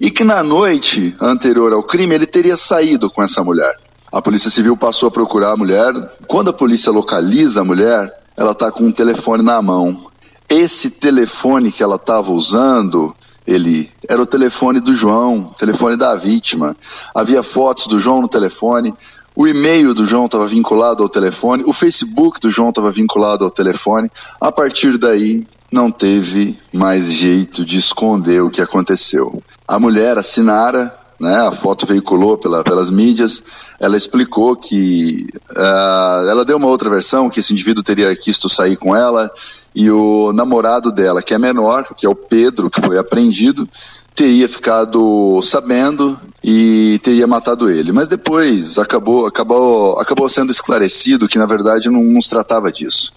E 0.00 0.10
que 0.10 0.24
na 0.24 0.42
noite 0.42 1.14
anterior 1.20 1.72
ao 1.74 1.82
crime 1.82 2.14
ele 2.14 2.26
teria 2.26 2.56
saído 2.56 3.10
com 3.10 3.22
essa 3.22 3.44
mulher. 3.44 3.76
A 4.10 4.22
Polícia 4.22 4.50
Civil 4.50 4.76
passou 4.76 5.08
a 5.08 5.12
procurar 5.12 5.50
a 5.50 5.56
mulher. 5.56 5.92
Quando 6.26 6.48
a 6.48 6.54
polícia 6.54 6.90
localiza 6.90 7.60
a 7.60 7.64
mulher, 7.64 8.10
ela 8.36 8.52
está 8.52 8.70
com 8.70 8.84
um 8.84 8.92
telefone 8.92 9.42
na 9.42 9.60
mão. 9.62 10.06
Esse 10.48 10.92
telefone 10.92 11.72
que 11.72 11.82
ela 11.82 11.96
estava 11.96 12.30
usando, 12.30 13.14
ele 13.46 13.90
era 14.08 14.20
o 14.20 14.26
telefone 14.26 14.80
do 14.80 14.94
João, 14.94 15.54
telefone 15.58 15.96
da 15.96 16.14
vítima. 16.14 16.76
Havia 17.14 17.42
fotos 17.42 17.86
do 17.86 17.98
João 17.98 18.20
no 18.20 18.28
telefone, 18.28 18.94
o 19.34 19.46
e-mail 19.46 19.92
do 19.92 20.06
João 20.06 20.26
estava 20.26 20.46
vinculado 20.46 21.02
ao 21.02 21.08
telefone, 21.08 21.64
o 21.66 21.72
Facebook 21.72 22.40
do 22.40 22.50
João 22.50 22.70
estava 22.70 22.90
vinculado 22.90 23.44
ao 23.44 23.50
telefone. 23.50 24.10
A 24.40 24.50
partir 24.50 24.96
daí, 24.98 25.46
não 25.70 25.90
teve 25.90 26.58
mais 26.72 27.12
jeito 27.12 27.64
de 27.64 27.76
esconder 27.76 28.42
o 28.42 28.50
que 28.50 28.62
aconteceu. 28.62 29.42
A 29.66 29.78
mulher, 29.78 30.16
a 30.16 30.22
Sinara, 30.22 30.96
né, 31.18 31.46
a 31.46 31.52
foto 31.52 31.86
veiculou 31.86 32.36
pela, 32.36 32.62
pelas 32.62 32.90
mídias, 32.90 33.42
ela 33.80 33.96
explicou 33.96 34.54
que 34.54 35.26
uh, 35.50 36.28
ela 36.28 36.44
deu 36.44 36.56
uma 36.56 36.68
outra 36.68 36.90
versão 36.90 37.30
que 37.30 37.40
esse 37.40 37.52
indivíduo 37.52 37.82
teria 37.82 38.14
quisto 38.14 38.48
sair 38.48 38.76
com 38.76 38.94
ela 38.94 39.30
e 39.74 39.90
o 39.90 40.32
namorado 40.32 40.90
dela, 40.90 41.22
que 41.22 41.34
é 41.34 41.38
menor, 41.38 41.94
que 41.94 42.06
é 42.06 42.08
o 42.08 42.14
Pedro, 42.14 42.70
que 42.70 42.80
foi 42.80 42.98
apreendido, 42.98 43.68
teria 44.14 44.48
ficado 44.48 45.40
sabendo 45.42 46.18
e 46.42 46.98
teria 47.02 47.26
matado 47.26 47.70
ele. 47.70 47.92
Mas 47.92 48.08
depois 48.08 48.78
acabou, 48.78 49.26
acabou, 49.26 50.00
acabou 50.00 50.28
sendo 50.30 50.50
esclarecido 50.50 51.28
que 51.28 51.38
na 51.38 51.44
verdade 51.44 51.90
não, 51.90 52.02
não 52.02 52.22
se 52.22 52.30
tratava 52.30 52.72
disso. 52.72 53.12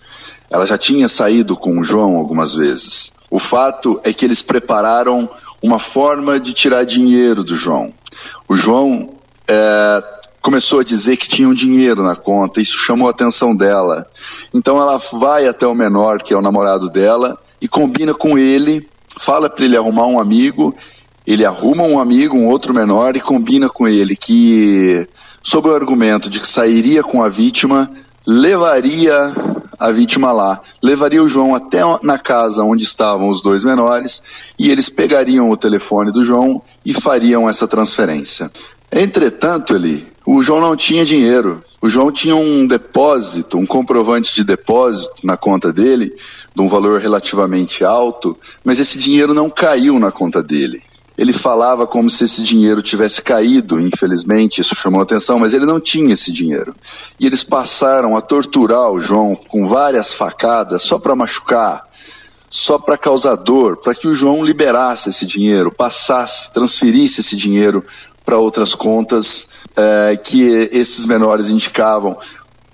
Ela 0.50 0.65
já 0.65 0.77
tinha 0.77 1.08
saído 1.08 1.56
com 1.56 1.79
o 1.79 1.84
João 1.84 2.18
algumas 2.18 2.53
vezes. 2.53 3.13
O 3.32 3.39
fato 3.39 4.00
é 4.03 4.12
que 4.12 4.25
eles 4.25 4.41
prepararam 4.41 5.29
uma 5.61 5.79
forma 5.79 6.39
de 6.39 6.53
tirar 6.53 6.83
dinheiro 6.83 7.43
do 7.43 7.55
João. 7.55 7.93
O 8.47 8.55
João 8.55 9.11
é, 9.47 10.03
começou 10.41 10.79
a 10.79 10.83
dizer 10.83 11.17
que 11.17 11.27
tinha 11.27 11.47
um 11.47 11.53
dinheiro 11.53 12.03
na 12.03 12.15
conta, 12.15 12.61
isso 12.61 12.77
chamou 12.77 13.07
a 13.07 13.11
atenção 13.11 13.55
dela. 13.55 14.07
Então 14.53 14.79
ela 14.79 14.97
vai 15.13 15.47
até 15.47 15.67
o 15.67 15.75
menor, 15.75 16.21
que 16.21 16.33
é 16.33 16.37
o 16.37 16.41
namorado 16.41 16.89
dela, 16.89 17.37
e 17.61 17.67
combina 17.67 18.13
com 18.13 18.37
ele, 18.37 18.87
fala 19.19 19.49
para 19.49 19.65
ele 19.65 19.75
arrumar 19.75 20.07
um 20.07 20.19
amigo, 20.19 20.75
ele 21.27 21.45
arruma 21.45 21.83
um 21.83 21.99
amigo, 21.99 22.37
um 22.37 22.47
outro 22.47 22.73
menor, 22.73 23.15
e 23.15 23.19
combina 23.19 23.69
com 23.69 23.87
ele 23.87 24.15
que, 24.15 25.07
sob 25.43 25.67
o 25.67 25.75
argumento 25.75 26.29
de 26.29 26.39
que 26.39 26.47
sairia 26.47 27.03
com 27.03 27.21
a 27.21 27.29
vítima, 27.29 27.91
levaria 28.25 29.33
a 29.79 29.91
vítima 29.91 30.31
lá, 30.31 30.62
levaria 30.83 31.24
o 31.24 31.29
João 31.29 31.55
até 31.55 31.79
na 32.03 32.19
casa 32.19 32.63
onde 32.63 32.83
estavam 32.83 33.29
os 33.29 33.41
dois 33.41 33.63
menores 33.63 34.21
e 34.57 34.69
eles 34.69 34.89
pegariam 34.89 35.50
o 35.50 35.57
telefone 35.57 36.12
do 36.12 36.24
João 36.24 36.62
e 36.86 36.93
fariam 36.93 37.50
essa 37.50 37.67
transferência. 37.67 38.51
Entretanto, 38.91 39.74
ele, 39.75 40.05
o 40.25 40.41
João 40.41 40.59
não 40.59 40.75
tinha 40.75 41.05
dinheiro. 41.05 41.63
O 41.81 41.88
João 41.88 42.12
tinha 42.12 42.36
um 42.36 42.67
depósito, 42.67 43.57
um 43.57 43.65
comprovante 43.65 44.36
de 44.36 44.43
depósito 44.43 45.25
na 45.25 45.38
conta 45.38 45.71
dele, 45.71 46.13
de 46.53 46.62
um 46.62 46.67
valor 46.67 47.00
relativamente 47.00 47.86
alto, 47.86 48.38
mas 48.65 48.79
esse 48.79 48.98
dinheiro 49.00 49.33
não 49.33 49.50
caiu 49.50 49.98
na 49.98 50.12
conta 50.12 50.43
dele. 50.43 50.83
Ele 51.19 51.33
falava 51.33 51.85
como 51.85 52.09
se 52.09 52.23
esse 52.23 52.41
dinheiro 52.41 52.81
tivesse 52.81 53.21
caído, 53.21 53.77
infelizmente, 53.77 54.61
isso 54.61 54.73
chamou 54.73 55.01
atenção, 55.01 55.38
mas 55.38 55.53
ele 55.53 55.65
não 55.65 55.77
tinha 55.77 56.13
esse 56.13 56.31
dinheiro. 56.31 56.73
E 57.19 57.25
eles 57.25 57.43
passaram 57.43 58.15
a 58.15 58.21
torturar 58.21 58.89
o 58.89 59.01
João 59.01 59.35
com 59.35 59.67
várias 59.67 60.13
facadas 60.13 60.81
só 60.81 60.97
para 60.97 61.17
machucar, 61.17 61.83
só 62.49 62.79
para 62.79 62.97
causar 62.97 63.35
dor, 63.35 63.75
para 63.75 63.93
que 63.93 64.07
o 64.07 64.15
João 64.15 64.45
liberasse 64.45 65.09
esse 65.09 65.25
dinheiro, 65.25 65.73
passasse, 65.73 66.53
transferisse 66.53 67.19
esse 67.19 67.35
dinheiro 67.35 67.83
para 68.23 68.38
outras 68.38 68.73
contas 68.73 69.49
é, 69.75 70.15
que 70.15 70.69
esses 70.71 71.05
menores 71.05 71.49
indicavam, 71.49 72.17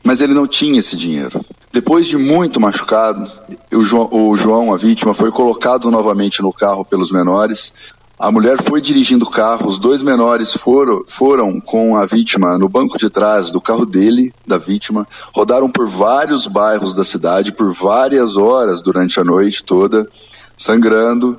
mas 0.04 0.22
ele 0.22 0.36
não 0.36 0.46
tinha 0.46 0.80
esse 0.80 0.96
dinheiro. 0.96 1.44
Depois 1.76 2.08
de 2.08 2.16
muito 2.16 2.58
machucado, 2.58 3.30
o 3.74 3.84
João, 3.84 4.08
o 4.10 4.38
João, 4.38 4.74
a 4.74 4.78
vítima, 4.78 5.14
foi 5.14 5.30
colocado 5.30 5.92
novamente 5.92 6.42
no 6.42 6.54
carro 6.54 6.86
pelos 6.86 7.12
menores. 7.12 7.74
A 8.18 8.32
mulher 8.32 8.64
foi 8.64 8.80
dirigindo 8.80 9.26
o 9.26 9.30
carro, 9.30 9.68
os 9.68 9.78
dois 9.78 10.02
menores 10.02 10.54
foram, 10.54 11.04
foram 11.06 11.60
com 11.60 11.98
a 11.98 12.06
vítima 12.06 12.58
no 12.58 12.70
banco 12.70 12.98
de 12.98 13.10
trás 13.10 13.52
do 13.52 13.60
carro 13.60 13.86
dele, 13.86 14.34
da 14.48 14.58
vítima, 14.58 15.06
rodaram 15.34 15.70
por 15.70 15.90
vários 15.90 16.48
bairros 16.48 16.96
da 16.96 17.04
cidade 17.04 17.52
por 17.52 17.74
várias 17.74 18.38
horas 18.38 18.82
durante 18.82 19.20
a 19.20 19.24
noite 19.24 19.66
toda, 19.66 20.10
sangrando. 20.56 21.38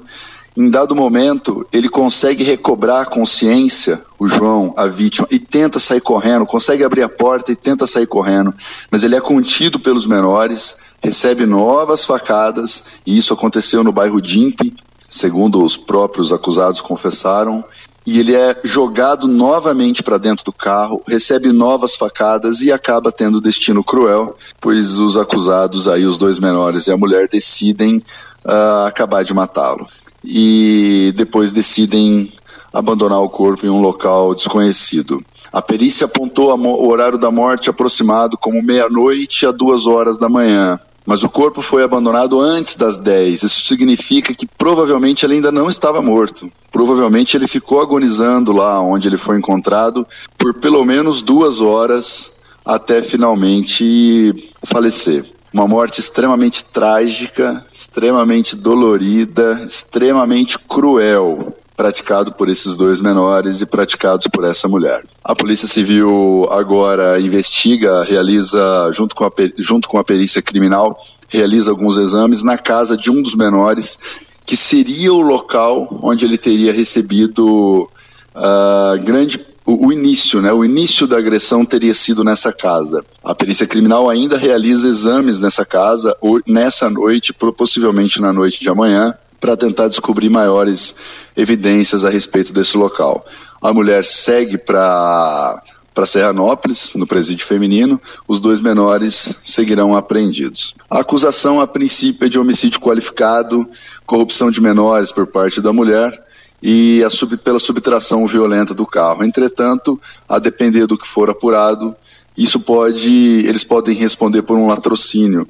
Em 0.55 0.69
dado 0.69 0.95
momento, 0.95 1.67
ele 1.73 1.89
consegue 1.89 2.45
recobrar 2.45 3.03
a 3.03 3.07
consciência, 3.07 4.03
o 4.19 4.29
João, 4.29 4.75
a 4.77 4.87
vítima, 4.87 5.27
e 5.31 5.39
tenta 5.39 5.79
sair 5.79 6.03
correndo, 6.03 6.45
consegue 6.45 6.85
abrir 6.85 7.03
a 7.03 7.09
porta 7.09 7.53
e 7.53 7.57
tenta 7.57 7.87
sair 7.87 8.07
correndo, 8.07 8.55
mas 8.91 9.03
ele 9.03 9.17
é 9.17 9.21
contido 9.21 9.79
pelos 9.79 10.07
menores, 10.07 10.81
recebe 11.03 11.47
novas 11.47 12.05
facadas, 12.05 12.87
e 13.07 13.17
isso 13.17 13.33
aconteceu 13.33 13.83
no 13.83 13.93
bairro 13.93 14.21
Dimpe, 14.21 14.75
segundo 15.17 15.65
os 15.65 15.77
próprios 15.77 16.33
acusados 16.33 16.81
confessaram, 16.81 17.65
e 18.07 18.21
ele 18.21 18.35
é 18.35 18.61
jogado 18.63 19.27
novamente 19.27 20.03
para 20.03 20.17
dentro 20.17 20.45
do 20.45 20.53
carro, 20.53 21.03
recebe 21.09 21.51
novas 21.51 21.97
facadas 21.97 22.61
e 22.61 22.71
acaba 22.71 23.11
tendo 23.11 23.41
destino 23.41 23.83
cruel, 23.83 24.37
pois 24.61 24.97
os 24.97 25.17
acusados, 25.17 25.89
aí 25.89 26.05
os 26.05 26.17
dois 26.17 26.39
menores 26.39 26.87
e 26.87 26.93
a 26.93 26.97
mulher, 26.97 27.29
decidem 27.29 27.97
uh, 28.45 28.87
acabar 28.87 29.25
de 29.25 29.35
matá-lo 29.35 29.89
e 30.25 31.13
depois 31.17 31.53
decidem 31.53 32.33
abandonar 32.73 33.21
o 33.21 33.29
corpo 33.29 33.67
em 33.67 33.71
um 33.71 33.81
local 33.81 34.35
desconhecido. 34.35 35.25
A 35.53 35.63
perícia 35.63 36.05
apontou 36.05 36.55
o 36.57 36.89
horário 36.89 37.17
da 37.17 37.31
morte 37.31 37.71
aproximado 37.71 38.37
como 38.37 38.63
meia-noite 38.63 39.47
a 39.47 39.53
duas 39.53 39.87
horas 39.87 40.19
da 40.19 40.29
manhã. 40.29 40.79
Mas 41.07 41.23
o 41.23 41.29
corpo 41.29 41.63
foi 41.63 41.85
abandonado 41.85 42.41
antes 42.41 42.75
das 42.75 42.99
10. 42.99 43.45
Isso 43.45 43.65
significa 43.65 44.35
que 44.35 44.45
provavelmente 44.45 45.25
ele 45.25 45.35
ainda 45.35 45.53
não 45.53 45.69
estava 45.69 46.03
morto. 46.03 46.51
Provavelmente 46.73 47.37
ele 47.37 47.47
ficou 47.47 47.81
agonizando 47.81 48.53
lá 48.53 48.81
onde 48.81 49.09
ele 49.09 49.17
foi 49.17 49.39
encontrado 49.39 50.05
por 50.37 50.55
pelo 50.55 50.85
menos 50.85 51.23
duas 51.23 51.61
horas 51.61 52.43
até 52.65 53.01
finalmente 53.03 54.53
falecer. 54.65 55.25
Uma 55.55 55.69
morte 55.69 56.01
extremamente 56.01 56.65
trágica, 56.65 57.65
extremamente 57.73 58.57
dolorida, 58.57 59.63
extremamente 59.65 60.59
cruel, 60.59 61.57
praticado 61.77 62.33
por 62.33 62.49
esses 62.49 62.75
dois 62.75 63.01
menores 63.01 63.61
e 63.61 63.67
praticados 63.67 64.27
por 64.33 64.45
essa 64.45 64.67
mulher. 64.67 65.05
A 65.23 65.35
Polícia 65.35 65.69
Civil 65.69 66.49
agora 66.51 67.21
investiga, 67.21 68.03
realiza, 68.03 68.91
junto 68.93 69.15
com 69.15 69.25
a, 69.25 69.33
junto 69.59 69.89
com 69.89 69.99
a 69.99 70.05
perícia 70.05 70.41
criminal, 70.41 70.99
realiza 71.29 71.71
alguns 71.71 71.99
exames 71.99 72.43
na 72.43 72.57
casa 72.57 72.97
de 72.97 73.11
um 73.11 73.23
dos 73.23 73.35
menores, 73.35 73.99
que 74.47 74.57
seria 74.57 75.13
o 75.13 75.21
local 75.21 76.01
onde 76.03 76.25
ele 76.25 76.39
teria 76.39 76.73
recebido 76.73 77.89
uh, 78.35 79.05
grande 79.05 79.45
o, 79.67 79.93
início, 79.93 80.41
né? 80.41 80.53
O 80.53 80.65
início 80.65 81.09
da 81.09 81.19
agressão 81.19 81.65
teria 81.65 81.93
sido 81.93 82.23
nessa 82.23 82.53
casa. 82.53 83.05
A 83.23 83.35
perícia 83.35 83.67
criminal 83.67 84.09
ainda 84.09 84.39
realiza 84.39 84.89
exames 84.89 85.41
nessa 85.41 85.67
casa 85.67 86.17
ou 86.21 86.41
nessa 86.47 86.89
noite, 86.89 87.33
possivelmente 87.33 88.21
na 88.21 88.33
noite 88.33 88.61
de 88.61 88.71
amanhã, 88.71 89.13
para 89.47 89.57
tentar 89.57 89.87
descobrir 89.87 90.29
maiores 90.29 90.97
evidências 91.37 92.05
a 92.05 92.11
respeito 92.11 92.53
desse 92.53 92.77
local. 92.77 93.25
A 93.63 93.73
mulher 93.73 94.05
segue 94.05 94.59
para 94.59 95.63
para 95.95 96.05
Serranópolis, 96.05 96.93
no 96.95 97.07
presídio 97.07 97.47
feminino, 97.47 97.99
os 98.29 98.39
dois 98.39 98.61
menores 98.61 99.35
seguirão 99.43 99.97
apreendidos. 99.97 100.75
A 100.91 100.99
acusação, 101.01 101.59
a 101.59 101.67
princípio, 101.67 102.27
é 102.27 102.29
de 102.29 102.39
homicídio 102.39 102.79
qualificado, 102.79 103.67
corrupção 104.05 104.51
de 104.51 104.61
menores 104.61 105.11
por 105.11 105.27
parte 105.27 105.59
da 105.59 105.73
mulher 105.73 106.23
e 106.63 107.01
sub, 107.09 107.39
pela 107.39 107.59
subtração 107.59 108.27
violenta 108.27 108.75
do 108.75 108.85
carro. 108.85 109.25
Entretanto, 109.25 109.99
a 110.29 110.39
depender 110.39 110.87
do 110.87 110.99
que 110.99 111.07
for 111.07 111.31
apurado, 111.31 111.97
isso 112.37 112.61
pode, 112.61 113.47
eles 113.47 113.65
podem 113.65 113.95
responder 113.95 114.43
por 114.43 114.59
um 114.59 114.67
latrocínio, 114.67 115.49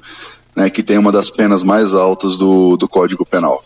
né, 0.55 0.69
que 0.69 0.81
tem 0.81 0.97
uma 0.97 1.11
das 1.11 1.29
penas 1.29 1.61
mais 1.61 1.93
altas 1.93 2.37
do, 2.37 2.77
do 2.77 2.87
Código 2.87 3.25
Penal. 3.25 3.61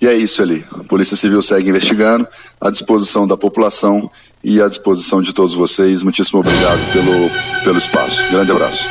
E 0.00 0.06
é 0.06 0.16
isso 0.16 0.42
ali. 0.42 0.64
A 0.72 0.84
Polícia 0.84 1.16
Civil 1.16 1.42
segue 1.42 1.68
investigando, 1.68 2.26
à 2.60 2.70
disposição 2.70 3.26
da 3.26 3.36
população 3.36 4.10
e 4.42 4.60
à 4.60 4.68
disposição 4.68 5.20
de 5.20 5.32
todos 5.32 5.54
vocês. 5.54 6.02
Muitíssimo 6.02 6.40
obrigado 6.40 6.80
pelo, 6.92 7.30
pelo 7.64 7.78
espaço. 7.78 8.16
Grande 8.30 8.52
abraço. 8.52 8.84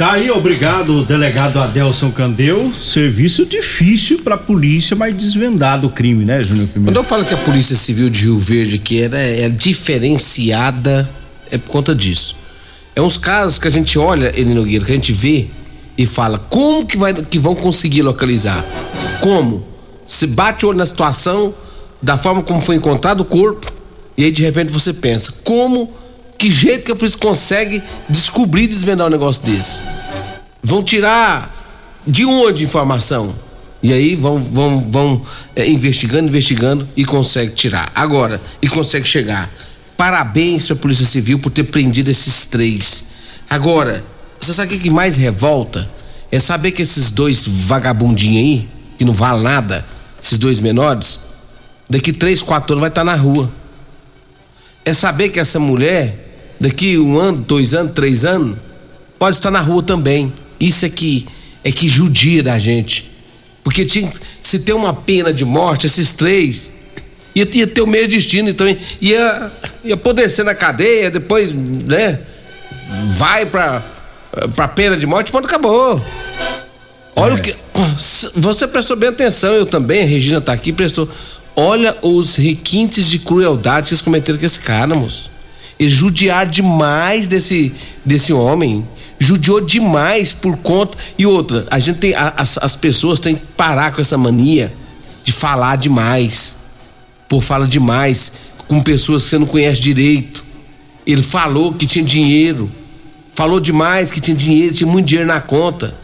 Tá 0.00 0.12
aí, 0.12 0.30
obrigado, 0.30 1.04
delegado 1.04 1.58
Adelson 1.58 2.10
Candeu. 2.10 2.72
Serviço 2.80 3.44
difícil 3.44 4.20
para 4.20 4.34
a 4.34 4.38
polícia, 4.38 4.96
mas 4.96 5.14
desvendado 5.14 5.88
o 5.88 5.90
crime, 5.90 6.24
né, 6.24 6.42
Júnior 6.42 6.68
Quando 6.72 6.96
eu 6.96 7.04
falo 7.04 7.22
que 7.22 7.34
a 7.34 7.36
Polícia 7.36 7.76
Civil 7.76 8.08
de 8.08 8.22
Rio 8.22 8.38
Verde 8.38 8.78
que 8.78 9.02
era 9.02 9.18
é 9.18 9.46
diferenciada, 9.46 11.06
é 11.50 11.58
por 11.58 11.70
conta 11.70 11.94
disso. 11.94 12.34
É 12.96 13.02
uns 13.02 13.18
casos 13.18 13.58
que 13.58 13.68
a 13.68 13.70
gente 13.70 13.98
olha, 13.98 14.32
Eli 14.34 14.54
Nogueira, 14.54 14.86
que 14.86 14.92
a 14.92 14.94
gente 14.94 15.12
vê 15.12 15.48
e 15.98 16.06
fala 16.06 16.38
como 16.38 16.86
que, 16.86 16.96
vai, 16.96 17.12
que 17.12 17.38
vão 17.38 17.54
conseguir 17.54 18.00
localizar. 18.00 18.64
Como? 19.20 19.68
Se 20.10 20.26
bate 20.26 20.66
o 20.66 20.70
olho 20.70 20.78
na 20.78 20.84
situação, 20.84 21.54
da 22.02 22.18
forma 22.18 22.42
como 22.42 22.60
foi 22.60 22.74
encontrado 22.74 23.20
o 23.20 23.24
corpo, 23.24 23.72
e 24.16 24.24
aí 24.24 24.32
de 24.32 24.42
repente 24.42 24.72
você 24.72 24.92
pensa, 24.92 25.34
como 25.44 25.88
que 26.36 26.50
jeito 26.50 26.84
que 26.84 26.90
a 26.90 26.96
polícia 26.96 27.16
consegue 27.16 27.80
descobrir 28.08 28.66
desvendar 28.66 29.06
um 29.06 29.10
negócio 29.10 29.44
desse? 29.44 29.82
Vão 30.64 30.82
tirar 30.82 32.02
de 32.04 32.24
onde 32.24 32.64
informação? 32.64 33.32
E 33.80 33.92
aí 33.92 34.16
vão, 34.16 34.42
vão, 34.42 34.80
vão 34.90 35.22
é, 35.54 35.70
investigando, 35.70 36.28
investigando 36.28 36.88
e 36.96 37.04
consegue 37.04 37.52
tirar. 37.52 37.92
Agora, 37.94 38.40
e 38.60 38.68
consegue 38.68 39.06
chegar. 39.06 39.48
Parabéns 39.96 40.66
para 40.66 40.74
a 40.74 40.78
Polícia 40.78 41.06
Civil 41.06 41.38
por 41.38 41.50
ter 41.50 41.62
prendido 41.62 42.10
esses 42.10 42.46
três. 42.46 43.04
Agora, 43.48 44.02
você 44.40 44.52
sabe 44.52 44.74
o 44.74 44.78
que 44.78 44.90
mais 44.90 45.16
revolta? 45.16 45.88
É 46.32 46.40
saber 46.40 46.72
que 46.72 46.82
esses 46.82 47.12
dois 47.12 47.46
vagabundinhos 47.46 48.38
aí, 48.38 48.68
que 48.98 49.04
não 49.04 49.12
valem 49.12 49.44
nada, 49.44 49.84
esses 50.22 50.38
dois 50.38 50.60
menores, 50.60 51.20
daqui 51.88 52.12
três, 52.12 52.42
quatro 52.42 52.74
anos 52.74 52.80
vai 52.80 52.90
estar 52.90 53.02
tá 53.02 53.04
na 53.04 53.14
rua. 53.14 53.50
É 54.84 54.94
saber 54.94 55.28
que 55.28 55.40
essa 55.40 55.58
mulher 55.58 56.30
daqui 56.60 56.98
um 56.98 57.18
ano, 57.18 57.38
dois 57.38 57.74
anos, 57.74 57.92
três 57.92 58.24
anos, 58.24 58.56
pode 59.18 59.36
estar 59.36 59.50
na 59.50 59.60
rua 59.60 59.82
também. 59.82 60.32
Isso 60.58 60.84
é 60.84 60.88
que 60.88 61.26
é 61.62 61.70
que 61.70 61.88
judia 61.88 62.42
da 62.42 62.58
gente. 62.58 63.10
Porque 63.62 63.84
tinha, 63.84 64.10
se 64.42 64.60
tem 64.60 64.74
uma 64.74 64.94
pena 64.94 65.32
de 65.32 65.44
morte, 65.44 65.86
esses 65.86 66.12
três 66.12 66.70
ia, 67.34 67.48
ia 67.52 67.66
ter 67.66 67.82
o 67.82 67.86
mesmo 67.86 68.08
destino, 68.08 68.48
então 68.48 68.66
ia, 69.00 69.50
ia 69.84 69.96
poder 69.96 70.28
ser 70.28 70.44
na 70.44 70.54
cadeia, 70.54 71.10
depois, 71.10 71.52
né? 71.52 72.18
Vai 73.16 73.46
pra, 73.46 73.82
pra 74.54 74.68
pena 74.68 74.96
de 74.96 75.06
morte, 75.06 75.30
quando 75.30 75.44
acabou. 75.46 76.02
Olha 77.20 77.34
é. 77.34 77.36
o 77.36 77.42
que. 77.42 77.54
Você 78.36 78.66
prestou 78.66 78.96
bem 78.96 79.08
atenção, 79.08 79.52
eu 79.52 79.66
também, 79.66 80.02
a 80.02 80.06
Regina 80.06 80.40
tá 80.40 80.52
aqui, 80.52 80.72
prestou. 80.72 81.08
Olha 81.54 81.96
os 82.02 82.36
requintes 82.36 83.08
de 83.08 83.18
crueldade 83.18 83.88
que 83.88 83.94
eles 83.94 84.02
cometeram 84.02 84.38
com 84.38 84.46
esse 84.46 84.60
cara, 84.60 84.94
moço. 84.94 85.30
Eles 85.78 85.92
judiar 85.92 86.46
demais 86.46 87.28
desse, 87.28 87.72
desse 88.04 88.32
homem. 88.32 88.86
Judiou 89.18 89.60
demais 89.60 90.32
por 90.32 90.56
conta. 90.58 90.96
E 91.18 91.26
outra, 91.26 91.66
a 91.70 91.78
gente 91.78 91.98
tem. 91.98 92.14
As, 92.14 92.58
as 92.58 92.76
pessoas 92.76 93.20
têm 93.20 93.34
que 93.34 93.46
parar 93.56 93.92
com 93.92 94.00
essa 94.00 94.16
mania 94.16 94.72
de 95.24 95.32
falar 95.32 95.76
demais. 95.76 96.56
Por 97.28 97.42
fala 97.42 97.66
demais 97.66 98.32
com 98.66 98.82
pessoas 98.82 99.24
que 99.24 99.30
você 99.30 99.38
não 99.38 99.46
conhece 99.46 99.80
direito. 99.80 100.44
Ele 101.06 101.22
falou 101.22 101.72
que 101.72 101.86
tinha 101.86 102.04
dinheiro. 102.04 102.70
Falou 103.32 103.60
demais 103.60 104.10
que 104.10 104.20
tinha 104.20 104.36
dinheiro, 104.36 104.74
tinha 104.74 104.90
muito 104.90 105.06
dinheiro 105.06 105.28
na 105.28 105.40
conta. 105.40 105.94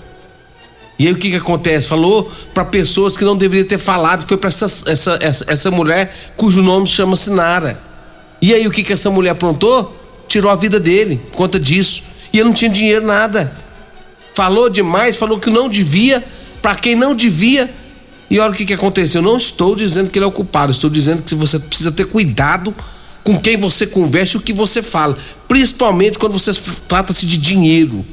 E 0.98 1.06
aí 1.06 1.12
o 1.12 1.16
que 1.16 1.30
que 1.30 1.36
acontece? 1.36 1.88
Falou 1.88 2.30
para 2.54 2.64
pessoas 2.64 3.16
que 3.16 3.24
não 3.24 3.36
deveria 3.36 3.64
ter 3.64 3.78
falado, 3.78 4.26
foi 4.26 4.36
para 4.36 4.48
essa, 4.48 4.64
essa, 4.86 5.18
essa, 5.20 5.44
essa, 5.46 5.70
mulher 5.70 6.14
cujo 6.36 6.62
nome 6.62 6.86
chama 6.86 7.16
Sinara. 7.16 7.80
E 8.40 8.54
aí 8.54 8.66
o 8.66 8.70
que 8.70 8.82
que 8.82 8.92
essa 8.92 9.10
mulher 9.10 9.30
aprontou? 9.30 9.94
Tirou 10.26 10.50
a 10.50 10.56
vida 10.56 10.80
dele 10.80 11.20
por 11.30 11.36
conta 11.36 11.60
disso. 11.60 12.02
E 12.32 12.38
ele 12.38 12.48
não 12.48 12.54
tinha 12.54 12.70
dinheiro 12.70 13.06
nada. 13.06 13.52
Falou 14.34 14.68
demais, 14.68 15.16
falou 15.16 15.38
que 15.38 15.50
não 15.50 15.68
devia, 15.68 16.24
para 16.62 16.74
quem 16.74 16.94
não 16.94 17.14
devia. 17.14 17.70
E 18.30 18.38
olha 18.40 18.52
o 18.52 18.54
que 18.54 18.64
que 18.64 18.74
aconteceu. 18.74 19.20
Eu 19.20 19.24
não 19.24 19.36
estou 19.36 19.76
dizendo 19.76 20.10
que 20.10 20.18
ele 20.18 20.24
é 20.24 20.28
o 20.28 20.32
culpado, 20.32 20.72
estou 20.72 20.90
dizendo 20.90 21.22
que 21.22 21.34
você 21.34 21.58
precisa 21.58 21.92
ter 21.92 22.06
cuidado 22.06 22.74
com 23.22 23.38
quem 23.38 23.56
você 23.56 23.86
conversa 23.86 24.36
e 24.36 24.40
o 24.40 24.42
que 24.42 24.52
você 24.52 24.80
fala, 24.80 25.16
principalmente 25.48 26.16
quando 26.16 26.32
você 26.32 26.52
trata-se 26.86 27.26
de 27.26 27.36
dinheiro 27.36 28.06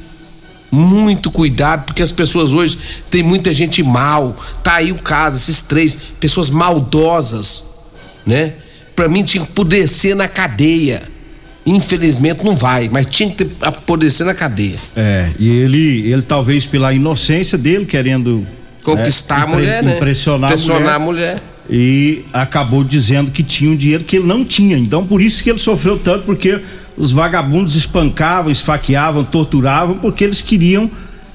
muito 0.73 1.29
cuidado, 1.29 1.85
porque 1.85 2.01
as 2.01 2.11
pessoas 2.11 2.51
hoje 2.51 2.77
tem 3.11 3.21
muita 3.21 3.53
gente 3.53 3.83
mal. 3.83 4.35
Tá 4.63 4.75
aí 4.75 4.91
o 4.91 4.95
caso, 4.95 5.37
esses 5.37 5.61
três 5.61 5.95
pessoas 6.19 6.49
maldosas, 6.49 7.69
né? 8.25 8.53
Para 8.95 9.07
mim 9.07 9.23
tinha 9.23 9.45
que 9.45 9.51
apodrecer 9.51 10.15
na 10.15 10.27
cadeia. 10.27 11.03
Infelizmente 11.63 12.43
não 12.43 12.55
vai, 12.55 12.89
mas 12.91 13.05
tinha 13.05 13.29
que 13.29 13.47
apodrecer 13.61 14.25
na 14.25 14.33
cadeia. 14.33 14.77
É, 14.95 15.29
e 15.37 15.47
ele, 15.47 16.11
ele 16.11 16.23
talvez 16.23 16.65
pela 16.65 16.91
inocência 16.91 17.57
dele, 17.57 17.85
querendo 17.85 18.39
né, 18.39 18.45
conquistar 18.83 19.39
né, 19.39 19.43
a 19.43 19.47
mulher, 19.47 19.83
né? 19.83 19.95
Impressionar, 19.95 20.49
impressionar 20.49 20.95
a 20.95 20.99
mulher. 20.99 21.29
A 21.29 21.35
mulher. 21.35 21.52
E 21.69 22.25
acabou 22.33 22.83
dizendo 22.83 23.31
que 23.31 23.41
tinha 23.41 23.71
um 23.71 23.75
dinheiro 23.75 24.03
que 24.03 24.17
ele 24.17 24.27
não 24.27 24.43
tinha. 24.43 24.77
Então 24.77 25.05
por 25.05 25.21
isso 25.21 25.43
que 25.43 25.49
ele 25.49 25.59
sofreu 25.59 25.97
tanto, 25.97 26.23
porque 26.23 26.59
os 26.97 27.11
vagabundos 27.11 27.75
espancavam, 27.75 28.51
esfaqueavam, 28.51 29.23
torturavam, 29.23 29.97
porque 29.97 30.23
eles 30.23 30.41
queriam 30.41 30.89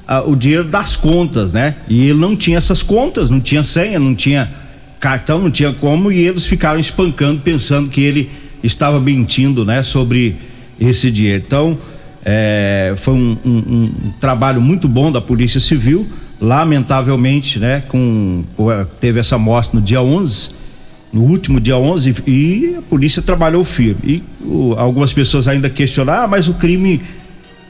ah, 0.07 0.23
o 0.23 0.35
dinheiro 0.35 0.65
das 0.65 0.97
contas, 0.97 1.53
né? 1.53 1.77
E 1.89 2.09
ele 2.09 2.19
não 2.19 2.37
tinha 2.37 2.57
essas 2.57 2.83
contas, 2.83 3.31
não 3.31 3.41
tinha 3.41 3.63
senha, 3.63 3.99
não 3.99 4.15
tinha 4.15 4.51
cartão, 5.01 5.39
não 5.39 5.51
tinha 5.51 5.73
como, 5.73 6.11
e 6.11 6.27
eles 6.27 6.47
ficaram 6.47 6.81
espancando, 6.81 7.41
pensando 7.41 7.91
que 7.91 8.01
ele 8.01 8.31
estava 8.63 9.01
mentindo, 9.01 9.65
né? 9.65 9.83
Sobre 9.83 10.37
esse 10.81 11.11
dinheiro. 11.11 11.43
Então, 11.47 11.79
é, 12.25 12.95
foi 12.97 13.15
um, 13.15 13.37
um, 13.45 13.51
um, 13.51 14.13
trabalho 14.21 14.61
muito 14.61 14.89
bom 14.89 15.11
da 15.11 15.21
Polícia 15.21 15.61
Civil. 15.61 16.07
Lamentavelmente, 16.40 17.59
né? 17.59 17.83
Com, 17.88 18.45
teve 19.00 19.21
essa 19.21 19.37
morte 19.38 19.75
no 19.75 19.80
dia 19.80 20.00
11 20.00 20.59
no 21.12 21.23
último 21.23 21.61
dia 21.61 21.76
11 21.76 22.23
e 22.26 22.76
a 22.78 22.83
polícia 22.83 23.23
trabalhou 23.23 23.64
firme. 23.64 24.00
E 24.04 24.23
o, 24.45 24.75
algumas 24.76 25.12
pessoas 25.12 25.49
ainda 25.49 25.71
questionaram, 25.71 26.25
ah, 26.25 26.28
mas 26.28 26.49
o 26.49 26.54
crime 26.54 27.02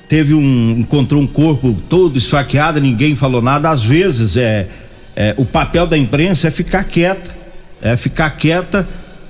teve 0.08 0.34
um 0.34 0.76
encontrou 0.78 1.20
um 1.22 1.26
corpo 1.26 1.76
todo 1.88 2.16
esfaqueado, 2.16 2.80
ninguém 2.80 3.14
falou 3.14 3.40
nada. 3.40 3.70
Às 3.70 3.84
vezes 3.84 4.36
é, 4.36 4.66
é 5.14 5.34
o 5.36 5.44
papel 5.44 5.86
da 5.86 5.96
imprensa 5.96 6.48
é 6.48 6.50
ficar 6.50 6.84
quieta, 6.84 7.36
é 7.80 7.96
ficar 7.96 8.30
quieta 8.30 8.88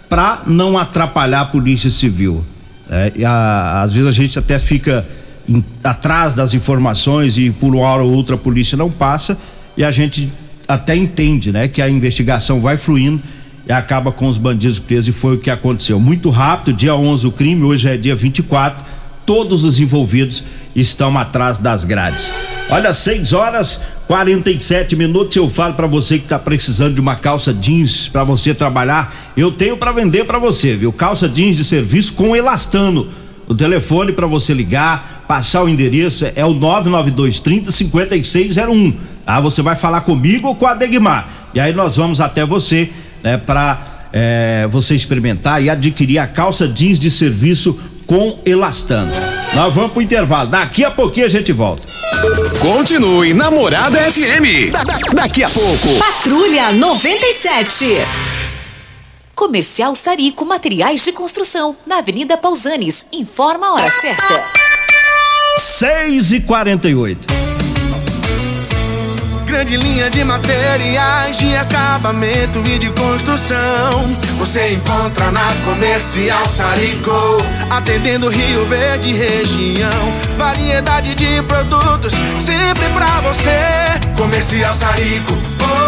para 0.09 0.43
não 0.47 0.79
atrapalhar 0.79 1.43
a 1.43 1.47
polícia 1.47 1.91
civil. 1.91 2.45
É, 2.91 3.25
a, 3.25 3.83
às 3.83 3.93
vezes 3.93 4.09
a 4.09 4.13
gente 4.13 4.39
até 4.39 4.59
fica 4.59 5.07
em, 5.49 5.65
atrás 5.83 6.35
das 6.35 6.55
informações 6.55 7.39
e 7.39 7.51
por 7.51 7.75
uma 7.75 7.87
hora 7.87 8.03
ou 8.03 8.13
outra 8.13 8.35
a 8.35 8.39
polícia 8.39 8.77
não 8.77 8.91
passa 8.91 9.39
e 9.77 9.85
a 9.85 9.91
gente 9.91 10.29
até 10.67 10.95
entende, 10.95 11.51
né, 11.51 11.67
que 11.67 11.81
a 11.81 11.89
investigação 11.89 12.61
vai 12.61 12.77
fluindo 12.77 13.23
e 13.67 13.73
acaba 13.73 14.11
com 14.11 14.27
os 14.27 14.37
bandidos 14.37 14.79
presos 14.79 15.09
e 15.09 15.13
foi 15.13 15.37
o 15.37 15.39
que 15.39 15.51
aconteceu. 15.51 16.01
Muito 16.01 16.31
rápido, 16.31 16.77
dia 16.77 16.95
11 16.95 17.27
o 17.27 17.33
crime, 17.33 17.63
hoje 17.63 17.89
é 17.89 17.97
dia 17.97 18.17
24. 18.17 18.85
Todos 19.25 19.63
os 19.65 19.79
envolvidos 19.79 20.43
estão 20.75 21.17
atrás 21.19 21.59
das 21.59 21.85
grades. 21.85 22.33
Olha, 22.71 22.95
6 22.95 23.35
horas 23.35 23.83
47 24.07 24.97
minutos. 24.97 25.37
Eu 25.37 25.49
falo 25.51 25.75
para 25.75 25.87
você 25.87 26.19
que 26.19 26.25
está 26.25 26.39
precisando 26.39 26.95
de 26.95 27.01
uma 27.01 27.15
calça 27.15 27.53
jeans 27.53 28.09
para 28.09 28.25
você 28.25 28.55
trabalhar. 28.55 29.15
Eu 29.37 29.53
tenho 29.53 29.77
para 29.77 29.93
vender 29.93 30.25
para 30.25 30.39
você, 30.39 30.75
viu? 30.75 30.91
Calça 30.91 31.29
jeans 31.29 31.57
de 31.57 31.65
serviço 31.65 32.15
com 32.15 32.35
elastano. 32.35 33.07
O 33.49 33.55
telefone 33.55 34.13
para 34.13 34.27
você 34.27 34.53
ligar, 34.53 35.25
passar 35.27 35.65
o 35.65 35.69
endereço 35.69 36.27
é 36.37 36.45
o 36.45 36.53
992 36.53 37.41
30 37.41 37.71
5601. 37.71 38.95
Ah, 39.27 39.41
você 39.41 39.63
vai 39.63 39.75
falar 39.75 40.03
comigo 40.03 40.49
ou 40.49 40.55
com 40.55 40.67
a 40.67 40.75
Degmar. 40.75 41.29
E 41.55 41.61
aí 41.61 41.73
nós 41.73 41.97
vamos 41.97 42.21
até 42.21 42.45
você 42.45 42.91
né, 43.23 43.39
para 43.39 43.79
é, 44.13 44.67
você 44.71 44.95
experimentar 44.95 45.63
e 45.63 45.71
adquirir 45.71 46.19
a 46.19 46.27
calça 46.27 46.69
jeans 46.69 47.01
de 47.01 47.11
serviço 47.11 47.79
com 48.07 48.39
elastano. 48.45 49.13
Nós 49.55 49.75
vamos 49.75 49.93
pro 49.93 50.03
intervalo. 50.03 50.51
Daqui 50.51 50.85
a 50.85 50.91
pouquinho 50.91 51.27
a 51.27 51.29
gente 51.29 51.53
volta. 51.53 51.87
Continue 52.61 53.33
Namorada 53.35 53.99
FM. 54.11 54.73
Da, 54.73 54.83
da, 54.83 54.95
daqui 55.15 55.43
a 55.43 55.49
pouco. 55.49 55.89
Patrulha 55.99 56.73
97. 56.73 58.28
Comercial 59.39 59.95
Sarico 59.95 60.45
Materiais 60.45 61.05
de 61.05 61.13
Construção, 61.13 61.77
na 61.87 61.99
Avenida 61.99 62.37
Pausanes. 62.37 63.07
Informa 63.13 63.69
a 63.69 63.75
hora 63.75 63.89
certa. 63.89 64.43
6 65.57 66.33
e 66.33 66.41
48 66.41 67.49
grande 69.49 69.77
linha 69.79 70.11
de 70.11 70.23
materiais 70.23 71.39
de 71.39 71.57
acabamento 71.57 72.59
e 72.69 72.79
de 72.79 72.93
construção. 72.93 73.91
Você 74.39 74.75
encontra 74.75 75.33
na 75.33 75.49
Comercial 75.65 76.47
Sarico, 76.47 77.39
atendendo 77.71 78.29
Rio 78.29 78.67
Verde 78.67 79.13
região. 79.13 79.91
Variedade 80.37 81.15
de 81.15 81.43
produtos 81.43 82.13
sempre 82.39 82.89
pra 82.91 83.21
você. 83.23 83.51
Comercial 84.17 84.75
Sarico, 84.75 85.33
oh, 85.33 85.65
oh, 85.65 85.88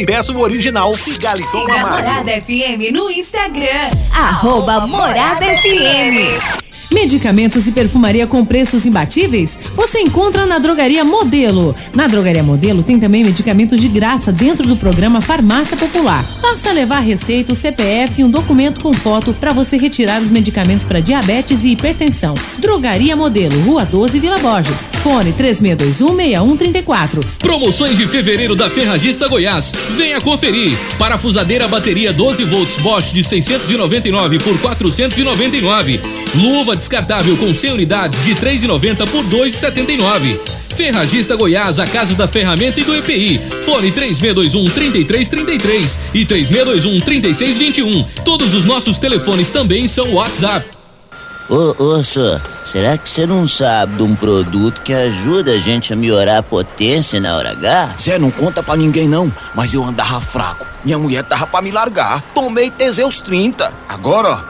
e 0.00 0.06
peça 0.06 0.32
o 0.32 0.40
original 0.40 0.94
Figaliton 0.94 1.46
Siga 1.46 1.74
Amargo. 1.74 2.08
Morada 2.08 2.32
FM 2.40 2.90
no 2.90 3.10
Instagram, 3.10 3.90
arroba 4.14 4.86
Morada 4.86 5.44
FM. 5.44 6.69
Medicamentos 6.92 7.68
e 7.68 7.72
perfumaria 7.72 8.26
com 8.26 8.44
preços 8.44 8.84
imbatíveis? 8.84 9.56
Você 9.74 10.00
encontra 10.00 10.44
na 10.44 10.58
Drogaria 10.58 11.04
Modelo. 11.04 11.74
Na 11.94 12.08
Drogaria 12.08 12.42
Modelo 12.42 12.82
tem 12.82 12.98
também 12.98 13.22
medicamentos 13.22 13.80
de 13.80 13.88
graça 13.88 14.32
dentro 14.32 14.66
do 14.66 14.76
programa 14.76 15.20
Farmácia 15.20 15.76
Popular. 15.76 16.24
Basta 16.42 16.72
levar 16.72 16.98
receita, 16.98 17.52
o 17.52 17.56
CPF 17.56 18.20
e 18.20 18.24
um 18.24 18.30
documento 18.30 18.80
com 18.80 18.92
foto 18.92 19.32
para 19.32 19.52
você 19.52 19.76
retirar 19.76 20.20
os 20.20 20.30
medicamentos 20.30 20.84
para 20.84 21.00
diabetes 21.00 21.62
e 21.62 21.68
hipertensão. 21.68 22.34
Drogaria 22.58 23.14
Modelo, 23.14 23.60
Rua 23.60 23.84
12, 23.84 24.18
Vila 24.18 24.38
Borges. 24.38 24.84
Fone 25.02 25.32
36216134. 25.32 27.24
Promoções 27.38 27.96
de 27.96 28.08
fevereiro 28.08 28.56
da 28.56 28.68
Ferragista 28.68 29.28
Goiás. 29.28 29.72
Venha 29.96 30.20
conferir. 30.20 30.76
Parafusadeira 30.98 31.68
bateria 31.68 32.12
12 32.12 32.44
volts 32.44 32.76
Bosch 32.78 33.12
de 33.12 33.22
699 33.22 34.38
por 34.38 34.58
499. 34.60 36.00
Luva 36.34 36.79
descartável 36.80 37.36
com 37.36 37.52
100 37.52 37.74
unidades 37.74 38.24
de 38.24 38.34
3,90 38.34 39.08
por 39.08 39.22
2,79. 39.26 40.40
Ferragista 40.74 41.36
Goiás, 41.36 41.78
a 41.78 41.86
casa 41.86 42.14
da 42.14 42.26
ferramenta 42.26 42.80
e 42.80 42.84
do 42.84 42.96
EPI. 42.96 43.38
Fone 43.64 43.92
3621 43.92 44.64
3333 44.64 45.98
e 46.14 46.24
3621 46.24 47.00
3621. 47.00 48.24
Todos 48.24 48.54
os 48.54 48.64
nossos 48.64 48.98
telefones 48.98 49.50
também 49.50 49.86
são 49.86 50.14
WhatsApp. 50.14 50.66
Ô, 51.50 51.74
ô, 51.82 52.02
senhor, 52.02 52.40
será 52.62 52.96
que 52.96 53.10
você 53.10 53.26
não 53.26 53.46
sabe 53.46 53.96
de 53.96 54.02
um 54.04 54.14
produto 54.14 54.82
que 54.82 54.92
ajuda 54.92 55.50
a 55.50 55.58
gente 55.58 55.92
a 55.92 55.96
melhorar 55.96 56.38
a 56.38 56.42
potência 56.44 57.20
na 57.20 57.36
hora 57.36 57.50
H? 57.50 57.96
Zé, 58.00 58.18
não 58.18 58.30
conta 58.30 58.62
pra 58.62 58.76
ninguém 58.76 59.08
não, 59.08 59.30
mas 59.52 59.74
eu 59.74 59.84
andava 59.84 60.20
fraco. 60.20 60.64
Minha 60.84 60.96
mulher 60.96 61.24
tava 61.24 61.48
pra 61.48 61.60
me 61.60 61.72
largar. 61.72 62.22
Tomei 62.34 62.70
Teseus 62.70 63.20
30. 63.20 63.74
Agora, 63.88 64.30
ó, 64.30 64.49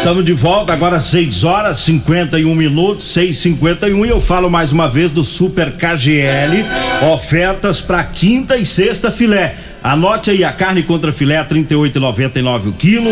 Estamos 0.00 0.24
de 0.24 0.32
volta 0.32 0.72
agora 0.72 0.98
6 0.98 1.44
horas 1.44 1.80
51 1.80 2.54
minutos, 2.54 3.04
6:51 3.14 4.06
e 4.06 4.08
eu 4.08 4.18
falo 4.18 4.48
mais 4.48 4.72
uma 4.72 4.88
vez 4.88 5.10
do 5.10 5.22
Super 5.22 5.72
KGL, 5.72 6.64
ofertas 7.12 7.82
para 7.82 8.02
quinta 8.04 8.56
e 8.56 8.64
sexta 8.64 9.10
filé. 9.10 9.56
Anote 9.82 10.30
aí 10.30 10.42
a 10.42 10.52
carne 10.52 10.82
contra 10.82 11.12
filé 11.12 11.36
a 11.36 11.44
38,99 11.44 12.68
o 12.68 12.72
quilo. 12.72 13.10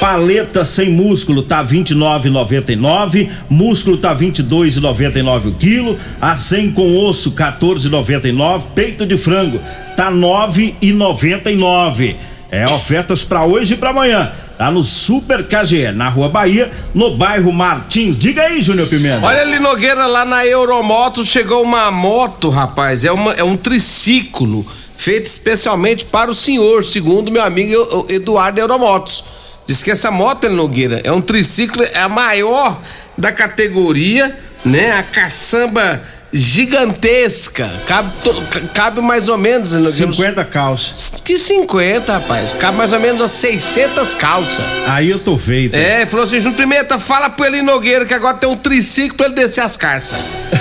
Paleta 0.00 0.64
sem 0.64 0.90
músculo 0.90 1.44
tá 1.44 1.64
29,99, 1.64 3.28
músculo 3.48 3.96
tá 3.96 4.12
22,99 4.12 5.46
o 5.46 5.52
quilo, 5.52 5.96
a 6.20 6.36
100 6.36 6.72
com 6.72 7.04
osso 7.04 7.36
14,99, 7.36 8.64
peito 8.74 9.06
de 9.06 9.16
frango 9.16 9.60
tá 9.96 10.10
9,99. 10.10 12.16
É 12.50 12.64
ofertas 12.64 13.22
para 13.22 13.44
hoje 13.44 13.74
e 13.74 13.76
para 13.76 13.90
amanhã. 13.90 14.32
Tá 14.56 14.70
no 14.70 14.82
Super 14.82 15.46
KGL, 15.46 15.94
na 15.94 16.08
Rua 16.08 16.30
Bahia, 16.30 16.70
no 16.94 17.16
bairro 17.16 17.52
Martins. 17.52 18.18
Diga 18.18 18.44
aí, 18.44 18.62
Júnior 18.62 18.88
Pimenta. 18.88 19.26
Olha 19.26 19.42
ali, 19.42 19.58
Nogueira, 19.58 20.06
lá 20.06 20.24
na 20.24 20.46
Euromotos 20.46 21.28
chegou 21.28 21.62
uma 21.62 21.90
moto, 21.90 22.48
rapaz. 22.48 23.04
É, 23.04 23.12
uma, 23.12 23.34
é 23.34 23.44
um 23.44 23.56
triciclo 23.56 24.66
feito 24.96 25.26
especialmente 25.26 26.06
para 26.06 26.30
o 26.30 26.34
senhor, 26.34 26.84
segundo 26.86 27.30
meu 27.30 27.42
amigo 27.42 28.06
Eduardo 28.08 28.58
Euromotos. 28.58 29.24
Diz 29.66 29.82
que 29.82 29.90
essa 29.90 30.10
moto, 30.10 30.48
Nogueira, 30.48 31.02
é 31.04 31.12
um 31.12 31.20
triciclo, 31.20 31.82
é 31.82 31.98
a 31.98 32.08
maior 32.08 32.80
da 33.18 33.32
categoria, 33.32 34.38
né? 34.64 34.92
A 34.92 35.02
caçamba 35.02 36.02
gigantesca. 36.32 37.70
Cabe, 37.86 38.10
to, 38.22 38.34
cabe 38.74 39.00
mais 39.00 39.28
ou 39.28 39.38
menos. 39.38 39.68
50 39.68 40.44
calças. 40.44 41.20
Que 41.24 41.38
50, 41.38 42.12
rapaz? 42.12 42.52
Cabe 42.52 42.76
mais 42.76 42.92
ou 42.92 43.00
menos 43.00 43.20
umas 43.20 43.30
600 43.32 44.14
calças. 44.14 44.64
Aí 44.86 45.10
eu 45.10 45.18
tô 45.18 45.36
feito. 45.38 45.74
É, 45.74 46.06
falou 46.06 46.24
assim: 46.24 46.40
Junto 46.40 46.56
Pimenta, 46.56 46.98
fala 46.98 47.30
pro 47.30 47.46
Eli 47.46 47.62
Nogueira 47.62 48.04
que 48.04 48.14
agora 48.14 48.36
tem 48.36 48.48
um 48.48 48.56
triciclo 48.56 49.16
pra 49.16 49.26
ele 49.26 49.34
descer 49.34 49.62
as 49.62 49.76
carças. 49.76 50.18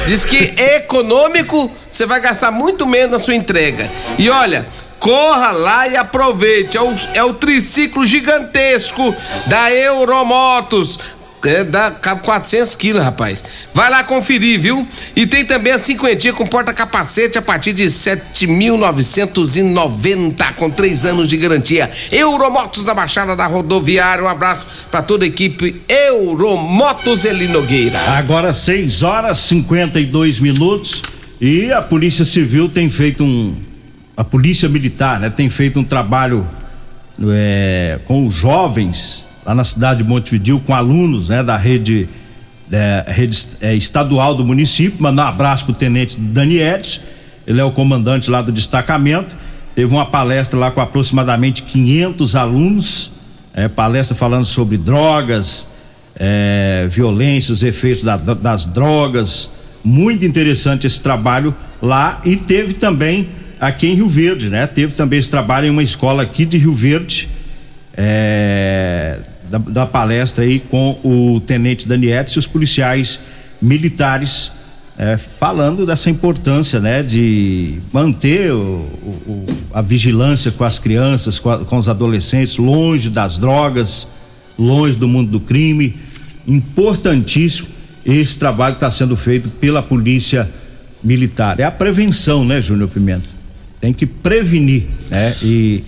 Diz 0.08 0.26
que 0.26 0.54
econômico, 0.76 1.72
você 1.90 2.06
vai 2.06 2.20
gastar 2.20 2.52
muito 2.52 2.86
menos 2.86 3.12
na 3.12 3.20
sua 3.20 3.36
entrega. 3.36 3.90
E 4.18 4.30
olha. 4.30 4.66
Corra 4.98 5.52
lá 5.52 5.88
e 5.88 5.96
aproveite. 5.96 6.78
É 6.78 6.82
o, 6.82 6.92
é 7.14 7.24
o 7.24 7.32
triciclo 7.32 8.04
gigantesco 8.04 9.16
da 9.46 9.72
Euromotos 9.72 10.98
é, 11.46 11.64
dá, 11.64 11.92
cabe 11.92 12.22
400 12.22 12.74
quilos, 12.76 13.04
rapaz. 13.04 13.44
Vai 13.74 13.90
lá 13.90 14.04
conferir, 14.04 14.60
viu? 14.60 14.86
E 15.16 15.26
tem 15.28 15.46
também 15.46 15.74
a 15.74 15.80
cinquentinha 15.80 16.34
com 16.34 16.46
porta-capacete 16.46 17.38
a 17.38 17.42
partir 17.42 17.74
de 17.74 17.86
7.990, 17.86 20.54
com 20.56 20.70
três 20.70 21.06
anos 21.06 21.28
de 21.28 21.36
garantia. 21.38 21.90
Euromotos 22.12 22.84
da 22.84 22.94
Baixada 22.94 23.36
da 23.36 23.48
Rodoviária. 23.48 24.24
Um 24.24 24.30
abraço 24.30 24.66
para 24.90 25.02
toda 25.02 25.26
a 25.26 25.28
equipe 25.28 25.82
Euromotos 25.88 27.26
Eli 27.26 27.48
Nogueira. 27.48 28.00
Agora 28.12 28.54
6 28.54 29.02
horas 29.04 29.40
52 29.40 30.40
minutos 30.40 31.02
e 31.40 31.72
a 31.72 31.82
Polícia 31.82 32.26
Civil 32.26 32.70
tem 32.70 32.90
feito 32.90 33.24
um. 33.24 33.56
A 34.18 34.24
Polícia 34.24 34.70
Militar, 34.70 35.20
né? 35.20 35.30
Tem 35.30 35.50
feito 35.50 35.78
um 35.78 35.84
trabalho 35.84 36.48
é, 37.22 38.00
com 38.06 38.26
os 38.26 38.34
jovens 38.34 39.25
lá 39.46 39.54
na 39.54 39.64
cidade 39.64 40.02
de 40.02 40.10
Montevidil 40.10 40.60
com 40.66 40.74
alunos 40.74 41.30
né, 41.30 41.44
da 41.44 41.56
rede, 41.56 42.10
é, 42.72 43.06
rede 43.08 43.38
é, 43.62 43.76
estadual 43.76 44.34
do 44.36 44.44
município. 44.44 45.02
Mandar 45.02 45.26
um 45.26 45.30
abraço 45.30 45.66
pro 45.66 45.74
tenente 45.74 46.20
Danietes, 46.20 47.02
ele 47.46 47.62
é 47.62 47.64
o 47.64 47.72
comandante 47.72 48.30
lá 48.30 48.42
do 48.42 48.52
destacamento. 48.52 49.38
Teve 49.76 49.94
uma 49.94 50.06
palestra 50.06 50.58
lá 50.58 50.72
com 50.72 50.82
aproximadamente 50.82 51.64
500 51.64 52.36
alunos, 52.36 53.12
é, 53.54 53.68
palestra 53.68 54.16
falando 54.16 54.46
sobre 54.46 54.78
drogas, 54.78 55.68
é, 56.16 56.88
violência, 56.90 57.54
os 57.54 57.62
efeitos 57.62 58.04
da, 58.04 58.18
das 58.18 58.66
drogas. 58.66 59.50
Muito 59.84 60.26
interessante 60.26 60.88
esse 60.88 61.00
trabalho 61.00 61.54
lá 61.82 62.20
e 62.26 62.36
teve 62.38 62.74
também 62.74 63.30
aqui 63.60 63.88
em 63.88 63.94
Rio 63.94 64.08
Verde, 64.08 64.50
né? 64.50 64.66
Teve 64.66 64.94
também 64.94 65.20
esse 65.20 65.30
trabalho 65.30 65.68
em 65.68 65.70
uma 65.70 65.84
escola 65.84 66.24
aqui 66.24 66.46
de 66.46 66.58
Rio 66.58 66.74
Verde. 66.74 67.30
É, 67.96 69.20
da, 69.60 69.72
da, 69.72 69.86
palestra 69.86 70.44
aí 70.44 70.60
com 70.60 70.98
o 71.04 71.40
tenente 71.40 71.88
Danietes 71.88 72.34
e 72.34 72.40
os 72.40 72.48
policiais 72.48 73.20
militares 73.62 74.52
é, 74.98 75.18
falando 75.18 75.86
dessa 75.86 76.10
importância, 76.10 76.80
né, 76.80 77.04
de 77.04 77.80
manter 77.92 78.52
o, 78.52 78.88
o, 79.28 79.46
a 79.74 79.82
vigilância 79.82 80.52
com 80.52 80.64
as 80.64 80.80
crianças, 80.80 81.38
com, 81.38 81.50
a, 81.50 81.60
com, 81.60 81.78
os 81.78 81.90
adolescentes, 81.90 82.58
longe 82.58 83.10
das 83.10 83.38
drogas, 83.38 84.08
longe 84.58 84.96
do 84.96 85.08
mundo 85.08 85.32
do 85.32 85.40
crime. 85.40 85.96
Importantíssimo 86.48 87.68
esse 88.06 88.38
trabalho 88.38 88.76
que 88.76 88.86
está 88.86 88.92
sendo 88.92 89.18
feito 89.18 89.50
pela 89.50 89.82
polícia 89.82 90.50
militar. 91.04 91.60
É 91.60 91.64
a 91.64 91.72
prevenção, 91.72 92.46
né, 92.46 92.62
Júnior 92.62 92.88
Pimenta? 92.90 93.28
Tem 93.82 93.92
que 93.92 94.06
prevenir, 94.06 94.88
né? 95.10 95.36
E 95.44 95.84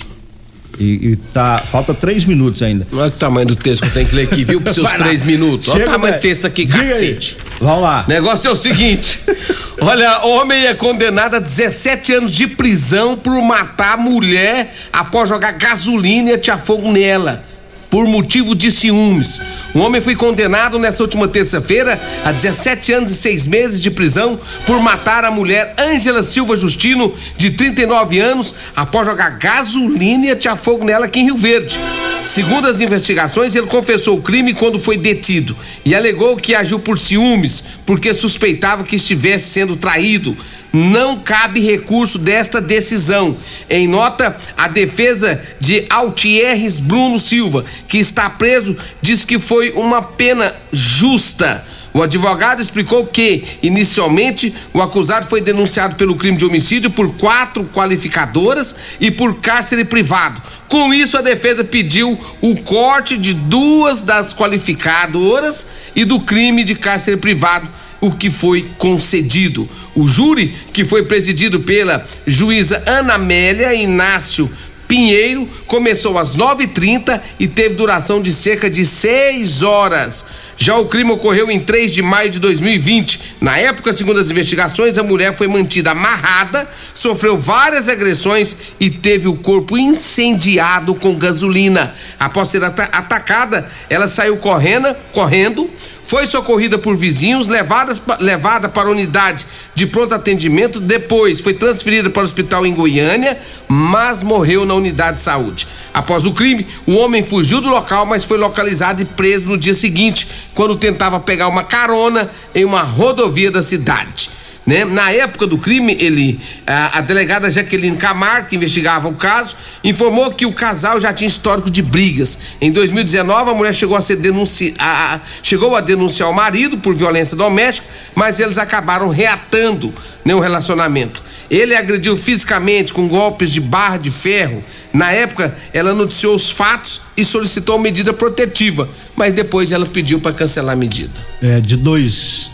e, 0.80 1.12
e, 1.12 1.16
tá. 1.34 1.60
Falta 1.60 1.94
três 1.94 2.26
minutos 2.26 2.62
ainda. 2.64 2.88
Olha 2.94 3.08
o 3.08 3.12
tamanho 3.12 3.48
do 3.48 3.56
texto 3.56 3.82
que 3.82 3.88
eu 3.88 3.94
tenho 3.94 4.08
que 4.08 4.16
ler 4.16 4.24
aqui, 4.24 4.44
viu? 4.44 4.62
Para 4.62 4.74
seus 4.74 4.92
três 4.94 5.24
minutos. 5.24 5.70
Olha 5.70 5.86
o 5.86 5.90
tamanho 5.90 6.16
do 6.16 6.20
texto 6.20 6.46
aqui, 6.46 6.66
Diga 6.66 6.84
cacete. 6.84 7.38
Aí. 7.40 7.58
Vamos 7.60 7.84
lá. 7.84 8.06
Negócio 8.08 8.48
é 8.48 8.52
o 8.52 8.56
seguinte: 8.56 9.20
olha, 9.82 10.26
homem 10.26 10.66
é 10.68 10.74
condenado 10.74 11.36
a 11.36 11.40
17 11.40 12.14
anos 12.14 12.32
de 12.32 12.48
prisão 12.48 13.18
por 13.18 13.42
matar 13.42 13.98
mulher 13.98 14.74
após 14.94 15.30
jogar 15.30 15.52
gasolina 15.54 16.30
e 16.30 16.34
atirar 16.34 16.60
fogo 16.60 16.92
nela 16.92 17.44
por 17.90 18.06
motivo 18.08 18.56
de 18.56 18.72
ciúmes. 18.72 19.40
Um 19.74 19.82
homem 19.82 20.02
foi 20.02 20.16
condenado 20.16 20.80
nesta 20.80 21.04
última 21.04 21.28
terça-feira 21.28 22.00
a 22.26 22.32
17 22.32 22.94
anos 22.94 23.12
e 23.12 23.16
6 23.16 23.46
meses 23.46 23.82
de 23.82 23.92
prisão 23.92 24.40
por 24.66 24.82
matar 24.82 25.24
a 25.26 25.32
mulher 25.32 25.76
Ângela 25.80 26.24
Silva 26.24 26.56
Justino, 26.56 27.14
de 27.38 27.52
39 27.52 28.20
anos, 28.20 28.56
após 28.76 29.08
jogar 29.08 29.32
gasolina 29.38 30.26
e 30.26 30.32
atirar 30.32 30.58
fogo 30.58 30.86
nela 30.86 31.06
aqui 31.06 31.20
em 31.20 31.26
Rio 31.26 31.38
Verde. 31.38 31.80
Segundo 32.28 32.68
as 32.68 32.82
investigações, 32.82 33.56
ele 33.56 33.68
confessou 33.68 34.18
o 34.18 34.22
crime 34.22 34.54
quando 34.54 34.78
foi 34.78 34.98
detido 34.98 35.56
e 35.86 35.96
alegou 35.96 36.36
que 36.36 36.54
agiu 36.54 36.78
por 36.78 37.00
ciúmes, 37.00 37.64
porque 37.86 38.14
suspeitava 38.14 38.84
que 38.84 38.98
estivesse 38.98 39.50
sendo 39.50 39.78
traído. 39.78 40.36
Não 40.74 41.20
cabe 41.20 41.62
recurso 41.62 42.20
desta 42.20 42.60
decisão. 42.60 43.36
Em 43.70 43.88
nota, 43.88 44.36
a 44.58 44.68
defesa 44.68 45.42
de 45.60 45.86
Altieres 45.90 46.80
Bruno 46.80 47.18
Silva, 47.18 47.64
que 47.88 47.98
está 47.98 48.30
preso, 48.30 48.76
diz 49.02 49.26
que 49.26 49.40
foi 49.40 49.72
uma 49.72 50.02
pena 50.02 50.54
justa. 50.72 51.66
O 51.94 52.04
advogado 52.04 52.62
explicou 52.62 53.08
que, 53.08 53.44
inicialmente, 53.64 54.54
o 54.72 54.82
acusado 54.82 55.28
foi 55.28 55.42
denunciado 55.42 55.96
pelo 55.96 56.16
crime 56.16 56.38
de 56.38 56.46
homicídio 56.46 56.92
por 56.92 57.16
quatro 57.16 57.64
qualificadoras 57.74 58.76
e 59.00 59.10
por 59.10 59.40
cárcere 59.40 59.84
privado. 59.84 60.40
Com 60.68 60.94
isso, 60.94 61.18
a 61.18 61.22
defesa 61.22 61.64
pediu 61.64 62.20
o 62.40 62.56
corte 62.58 63.18
de 63.18 63.34
duas 63.34 64.04
das 64.04 64.32
qualificadoras 64.32 65.66
e 65.96 66.06
do 66.06 66.20
crime 66.20 66.64
de 66.64 66.76
cárcere 66.76 67.18
privado 67.18 67.68
o 68.00 68.12
que 68.12 68.30
foi 68.30 68.70
concedido. 68.78 69.68
O 69.96 70.08
júri, 70.08 70.54
que 70.72 70.86
foi 70.86 71.04
presidido 71.04 71.62
pela 71.62 72.06
juíza 72.26 72.84
Ana 72.86 73.16
Amélia 73.16 73.74
Inácio 73.74 74.52
Pinheiro, 74.88 75.48
começou 75.66 76.18
às 76.18 76.36
9h30 76.36 77.20
e 77.40 77.48
teve 77.48 77.76
duração 77.76 78.22
de 78.22 78.32
cerca 78.32 78.70
de 78.70 78.86
6 78.86 79.64
horas. 79.64 80.26
Já 80.58 80.78
o 80.78 80.86
crime 80.86 81.12
ocorreu 81.12 81.52
em 81.52 81.60
3 81.60 81.94
de 81.94 82.02
maio 82.02 82.30
de 82.32 82.40
2020. 82.40 83.36
Na 83.42 83.58
época, 83.58 83.94
segundo 83.94 84.20
as 84.20 84.32
investigações, 84.32 84.98
a 84.98 85.04
mulher 85.04 85.36
foi 85.36 85.48
mantida 85.48 85.92
amarrada, 85.92 86.68
sofreu 86.94 87.38
várias 87.38 87.90
agressões 87.90 88.58
e 88.80 88.90
teve 88.90 89.28
o 89.28 89.36
corpo 89.36 89.78
incendiado 89.78 90.96
com 90.96 91.16
gasolina. 91.16 91.94
Após 92.20 92.50
ser 92.50 92.64
atacada, 92.64 93.70
ela 93.90 94.08
saiu 94.08 94.38
correndo, 94.38 94.96
correndo, 95.12 95.70
foi 96.08 96.26
socorrida 96.26 96.78
por 96.78 96.96
vizinhos, 96.96 97.50
levadas, 97.50 98.02
levada 98.22 98.70
para 98.70 98.88
a 98.88 98.92
unidade 98.92 99.46
de 99.76 99.86
pronto 99.86 100.16
atendimento, 100.16 100.80
depois 100.80 101.42
foi 101.42 101.54
transferida 101.54 102.10
para 102.10 102.22
o 102.22 102.24
hospital 102.24 102.66
em 102.66 102.74
Goiânia, 102.74 103.38
mas 103.68 104.24
morreu 104.24 104.66
na 104.66 104.74
unidade 104.74 105.18
de 105.18 105.22
saúde. 105.24 105.68
Após 105.94 106.26
o 106.26 106.32
crime, 106.32 106.66
o 106.86 106.94
homem 106.94 107.24
fugiu 107.24 107.60
do 107.60 107.68
local, 107.68 108.06
mas 108.06 108.24
foi 108.24 108.38
localizado 108.38 109.02
e 109.02 109.06
preso 109.06 109.50
no 109.50 109.58
dia 109.58 109.74
seguinte, 109.74 110.28
quando 110.56 110.78
tentava 110.78 111.20
pegar 111.20 111.50
uma 111.50 111.64
carona 111.64 112.32
em 112.56 112.64
uma 112.64 112.84
rodovia 112.84 113.52
da 113.52 113.62
cidade. 113.62 114.37
Né? 114.68 114.84
Na 114.84 115.10
época 115.14 115.48
do 115.48 115.58
crime, 115.58 115.96
ele, 115.98 116.38
a, 116.68 116.98
a, 116.98 117.02
delegada 117.02 117.50
Jaqueline 117.50 117.96
Camargo, 117.96 118.50
que 118.50 118.58
investigava 118.58 119.08
o 119.08 119.14
caso, 119.14 119.56
informou 119.82 120.30
que 120.30 120.46
o 120.46 120.52
casal 120.52 121.00
já 121.00 121.14
tinha 121.14 121.30
histórico 121.30 121.72
de 121.72 121.82
brigas. 121.82 122.38
Em 122.60 122.70
2019, 122.70 123.52
a 123.52 123.54
mulher 123.54 123.74
chegou 123.74 123.96
a 123.96 124.02
ser 124.02 124.18
denunci, 124.18 124.76
a, 124.78 125.16
a, 125.16 125.20
chegou 125.42 125.74
a 125.74 125.80
denunciar 125.80 126.30
o 126.30 126.34
marido 126.34 126.78
por 126.78 126.94
violência 126.94 127.38
doméstica, 127.38 127.88
mas 128.14 128.42
eles 128.42 128.58
acabaram 128.58 129.08
reatando 129.08 129.94
né, 130.26 130.36
o 130.36 130.40
relacionamento. 130.42 131.24
Ele 131.50 131.74
agrediu 131.74 132.18
fisicamente 132.18 132.92
com 132.92 133.08
golpes 133.08 133.54
de 133.54 133.62
barra 133.62 133.96
de 133.96 134.12
ferro. 134.12 134.62
Na 134.92 135.14
época, 135.14 135.56
ela 135.74 135.94
noticiou 135.94 136.36
os 136.36 136.52
fatos 136.52 137.00
e 137.16 137.24
solicitou 137.24 137.80
medida 137.80 138.12
protetiva, 138.12 138.90
mas 139.16 139.34
depois 139.34 139.72
ela 139.72 139.86
pediu 139.86 140.20
para 140.20 140.34
cancelar 140.34 140.74
a 140.74 140.76
medida. 140.76 141.14
É, 141.42 141.62
de 141.62 141.78
dois, 141.78 142.52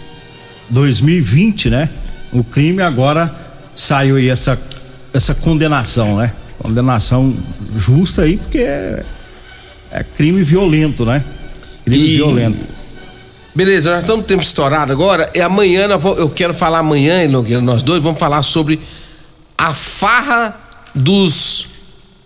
2020, 0.69 1.71
né? 1.71 1.89
O 2.33 2.43
crime 2.43 2.81
agora 2.81 3.33
saiu 3.75 4.15
aí 4.15 4.29
essa, 4.29 4.59
essa 5.13 5.33
condenação, 5.33 6.17
né? 6.17 6.31
Condenação 6.59 7.35
justa 7.75 8.23
aí, 8.23 8.37
porque 8.37 8.57
é, 8.59 9.03
é 9.91 10.03
crime 10.03 10.43
violento, 10.43 11.05
né? 11.05 11.23
Crime 11.83 12.03
E- 12.03 12.15
violento. 12.17 12.73
Beleza, 13.55 13.91
nós 13.91 13.99
estamos 14.01 14.21
no 14.23 14.27
tempo 14.27 14.41
estourado 14.41 14.91
agora. 14.91 15.29
E 15.35 15.39
amanhã 15.41 15.87
nós 15.87 16.01
vamos- 16.01 16.17
eu 16.19 16.29
quero 16.29 16.53
falar 16.55 16.79
amanhã, 16.79 17.27
nós 17.61 17.83
dois 17.83 18.01
vamos 18.01 18.19
falar 18.19 18.41
sobre 18.41 18.79
a 19.57 19.73
farra 19.73 20.57
dos 20.95 21.67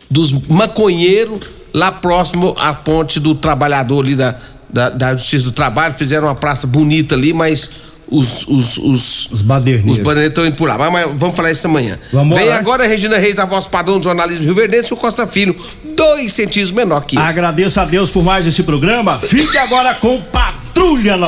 dos 0.10 0.32
maconheiros 0.48 1.39
lá 1.74 1.91
próximo 1.91 2.56
à 2.60 2.74
ponte 2.74 3.20
do 3.20 3.36
trabalhador 3.36 4.06
ali 4.06 4.15
da, 4.15 4.34
da, 4.70 4.89
da 4.89 5.15
Justiça 5.17 5.43
do 5.46 5.52
Trabalho. 5.52 5.93
Fizeram 5.96 6.28
uma 6.30 6.36
praça 6.36 6.65
bonita 6.65 7.13
ali, 7.13 7.34
mas 7.34 7.70
os 8.10 8.48
os 8.48 8.78
os, 8.78 9.32
os 9.32 9.41
baderneiros 9.41 9.93
os 9.93 10.00
baderneiros 10.00 10.32
estão 10.32 10.46
indo 10.46 10.56
por 10.56 10.67
lá. 10.67 10.78
Mas, 10.78 10.91
mas 10.91 11.20
vamos 11.20 11.36
falar 11.36 11.52
isso 11.52 11.67
amanhã. 11.67 11.98
Vamos 12.13 12.38
Vem 12.38 12.48
lá. 12.48 12.58
agora 12.58 12.88
Regina 12.88 13.17
Reis, 13.17 13.39
a 13.39 13.46
voz 13.46 13.67
padrão 13.67 13.98
do 14.00 14.04
jornalismo 14.04 14.46
Rio 14.46 14.56
Verdense, 14.56 14.93
o 14.93 14.98
Costa 14.98 15.28
Filho, 15.28 15.56
dois 15.96 16.32
centímetros 16.34 16.72
menor 16.72 17.06
que. 17.06 17.17
Agradeço 17.17 17.80
a 17.80 17.86
Deus 17.86 18.10
por 18.10 18.24
mais 18.24 18.46
esse 18.48 18.63
programa. 18.63 19.20
Fique 19.20 19.58
agora 19.58 19.93
com 19.96 20.22
Patrulha 20.22 21.17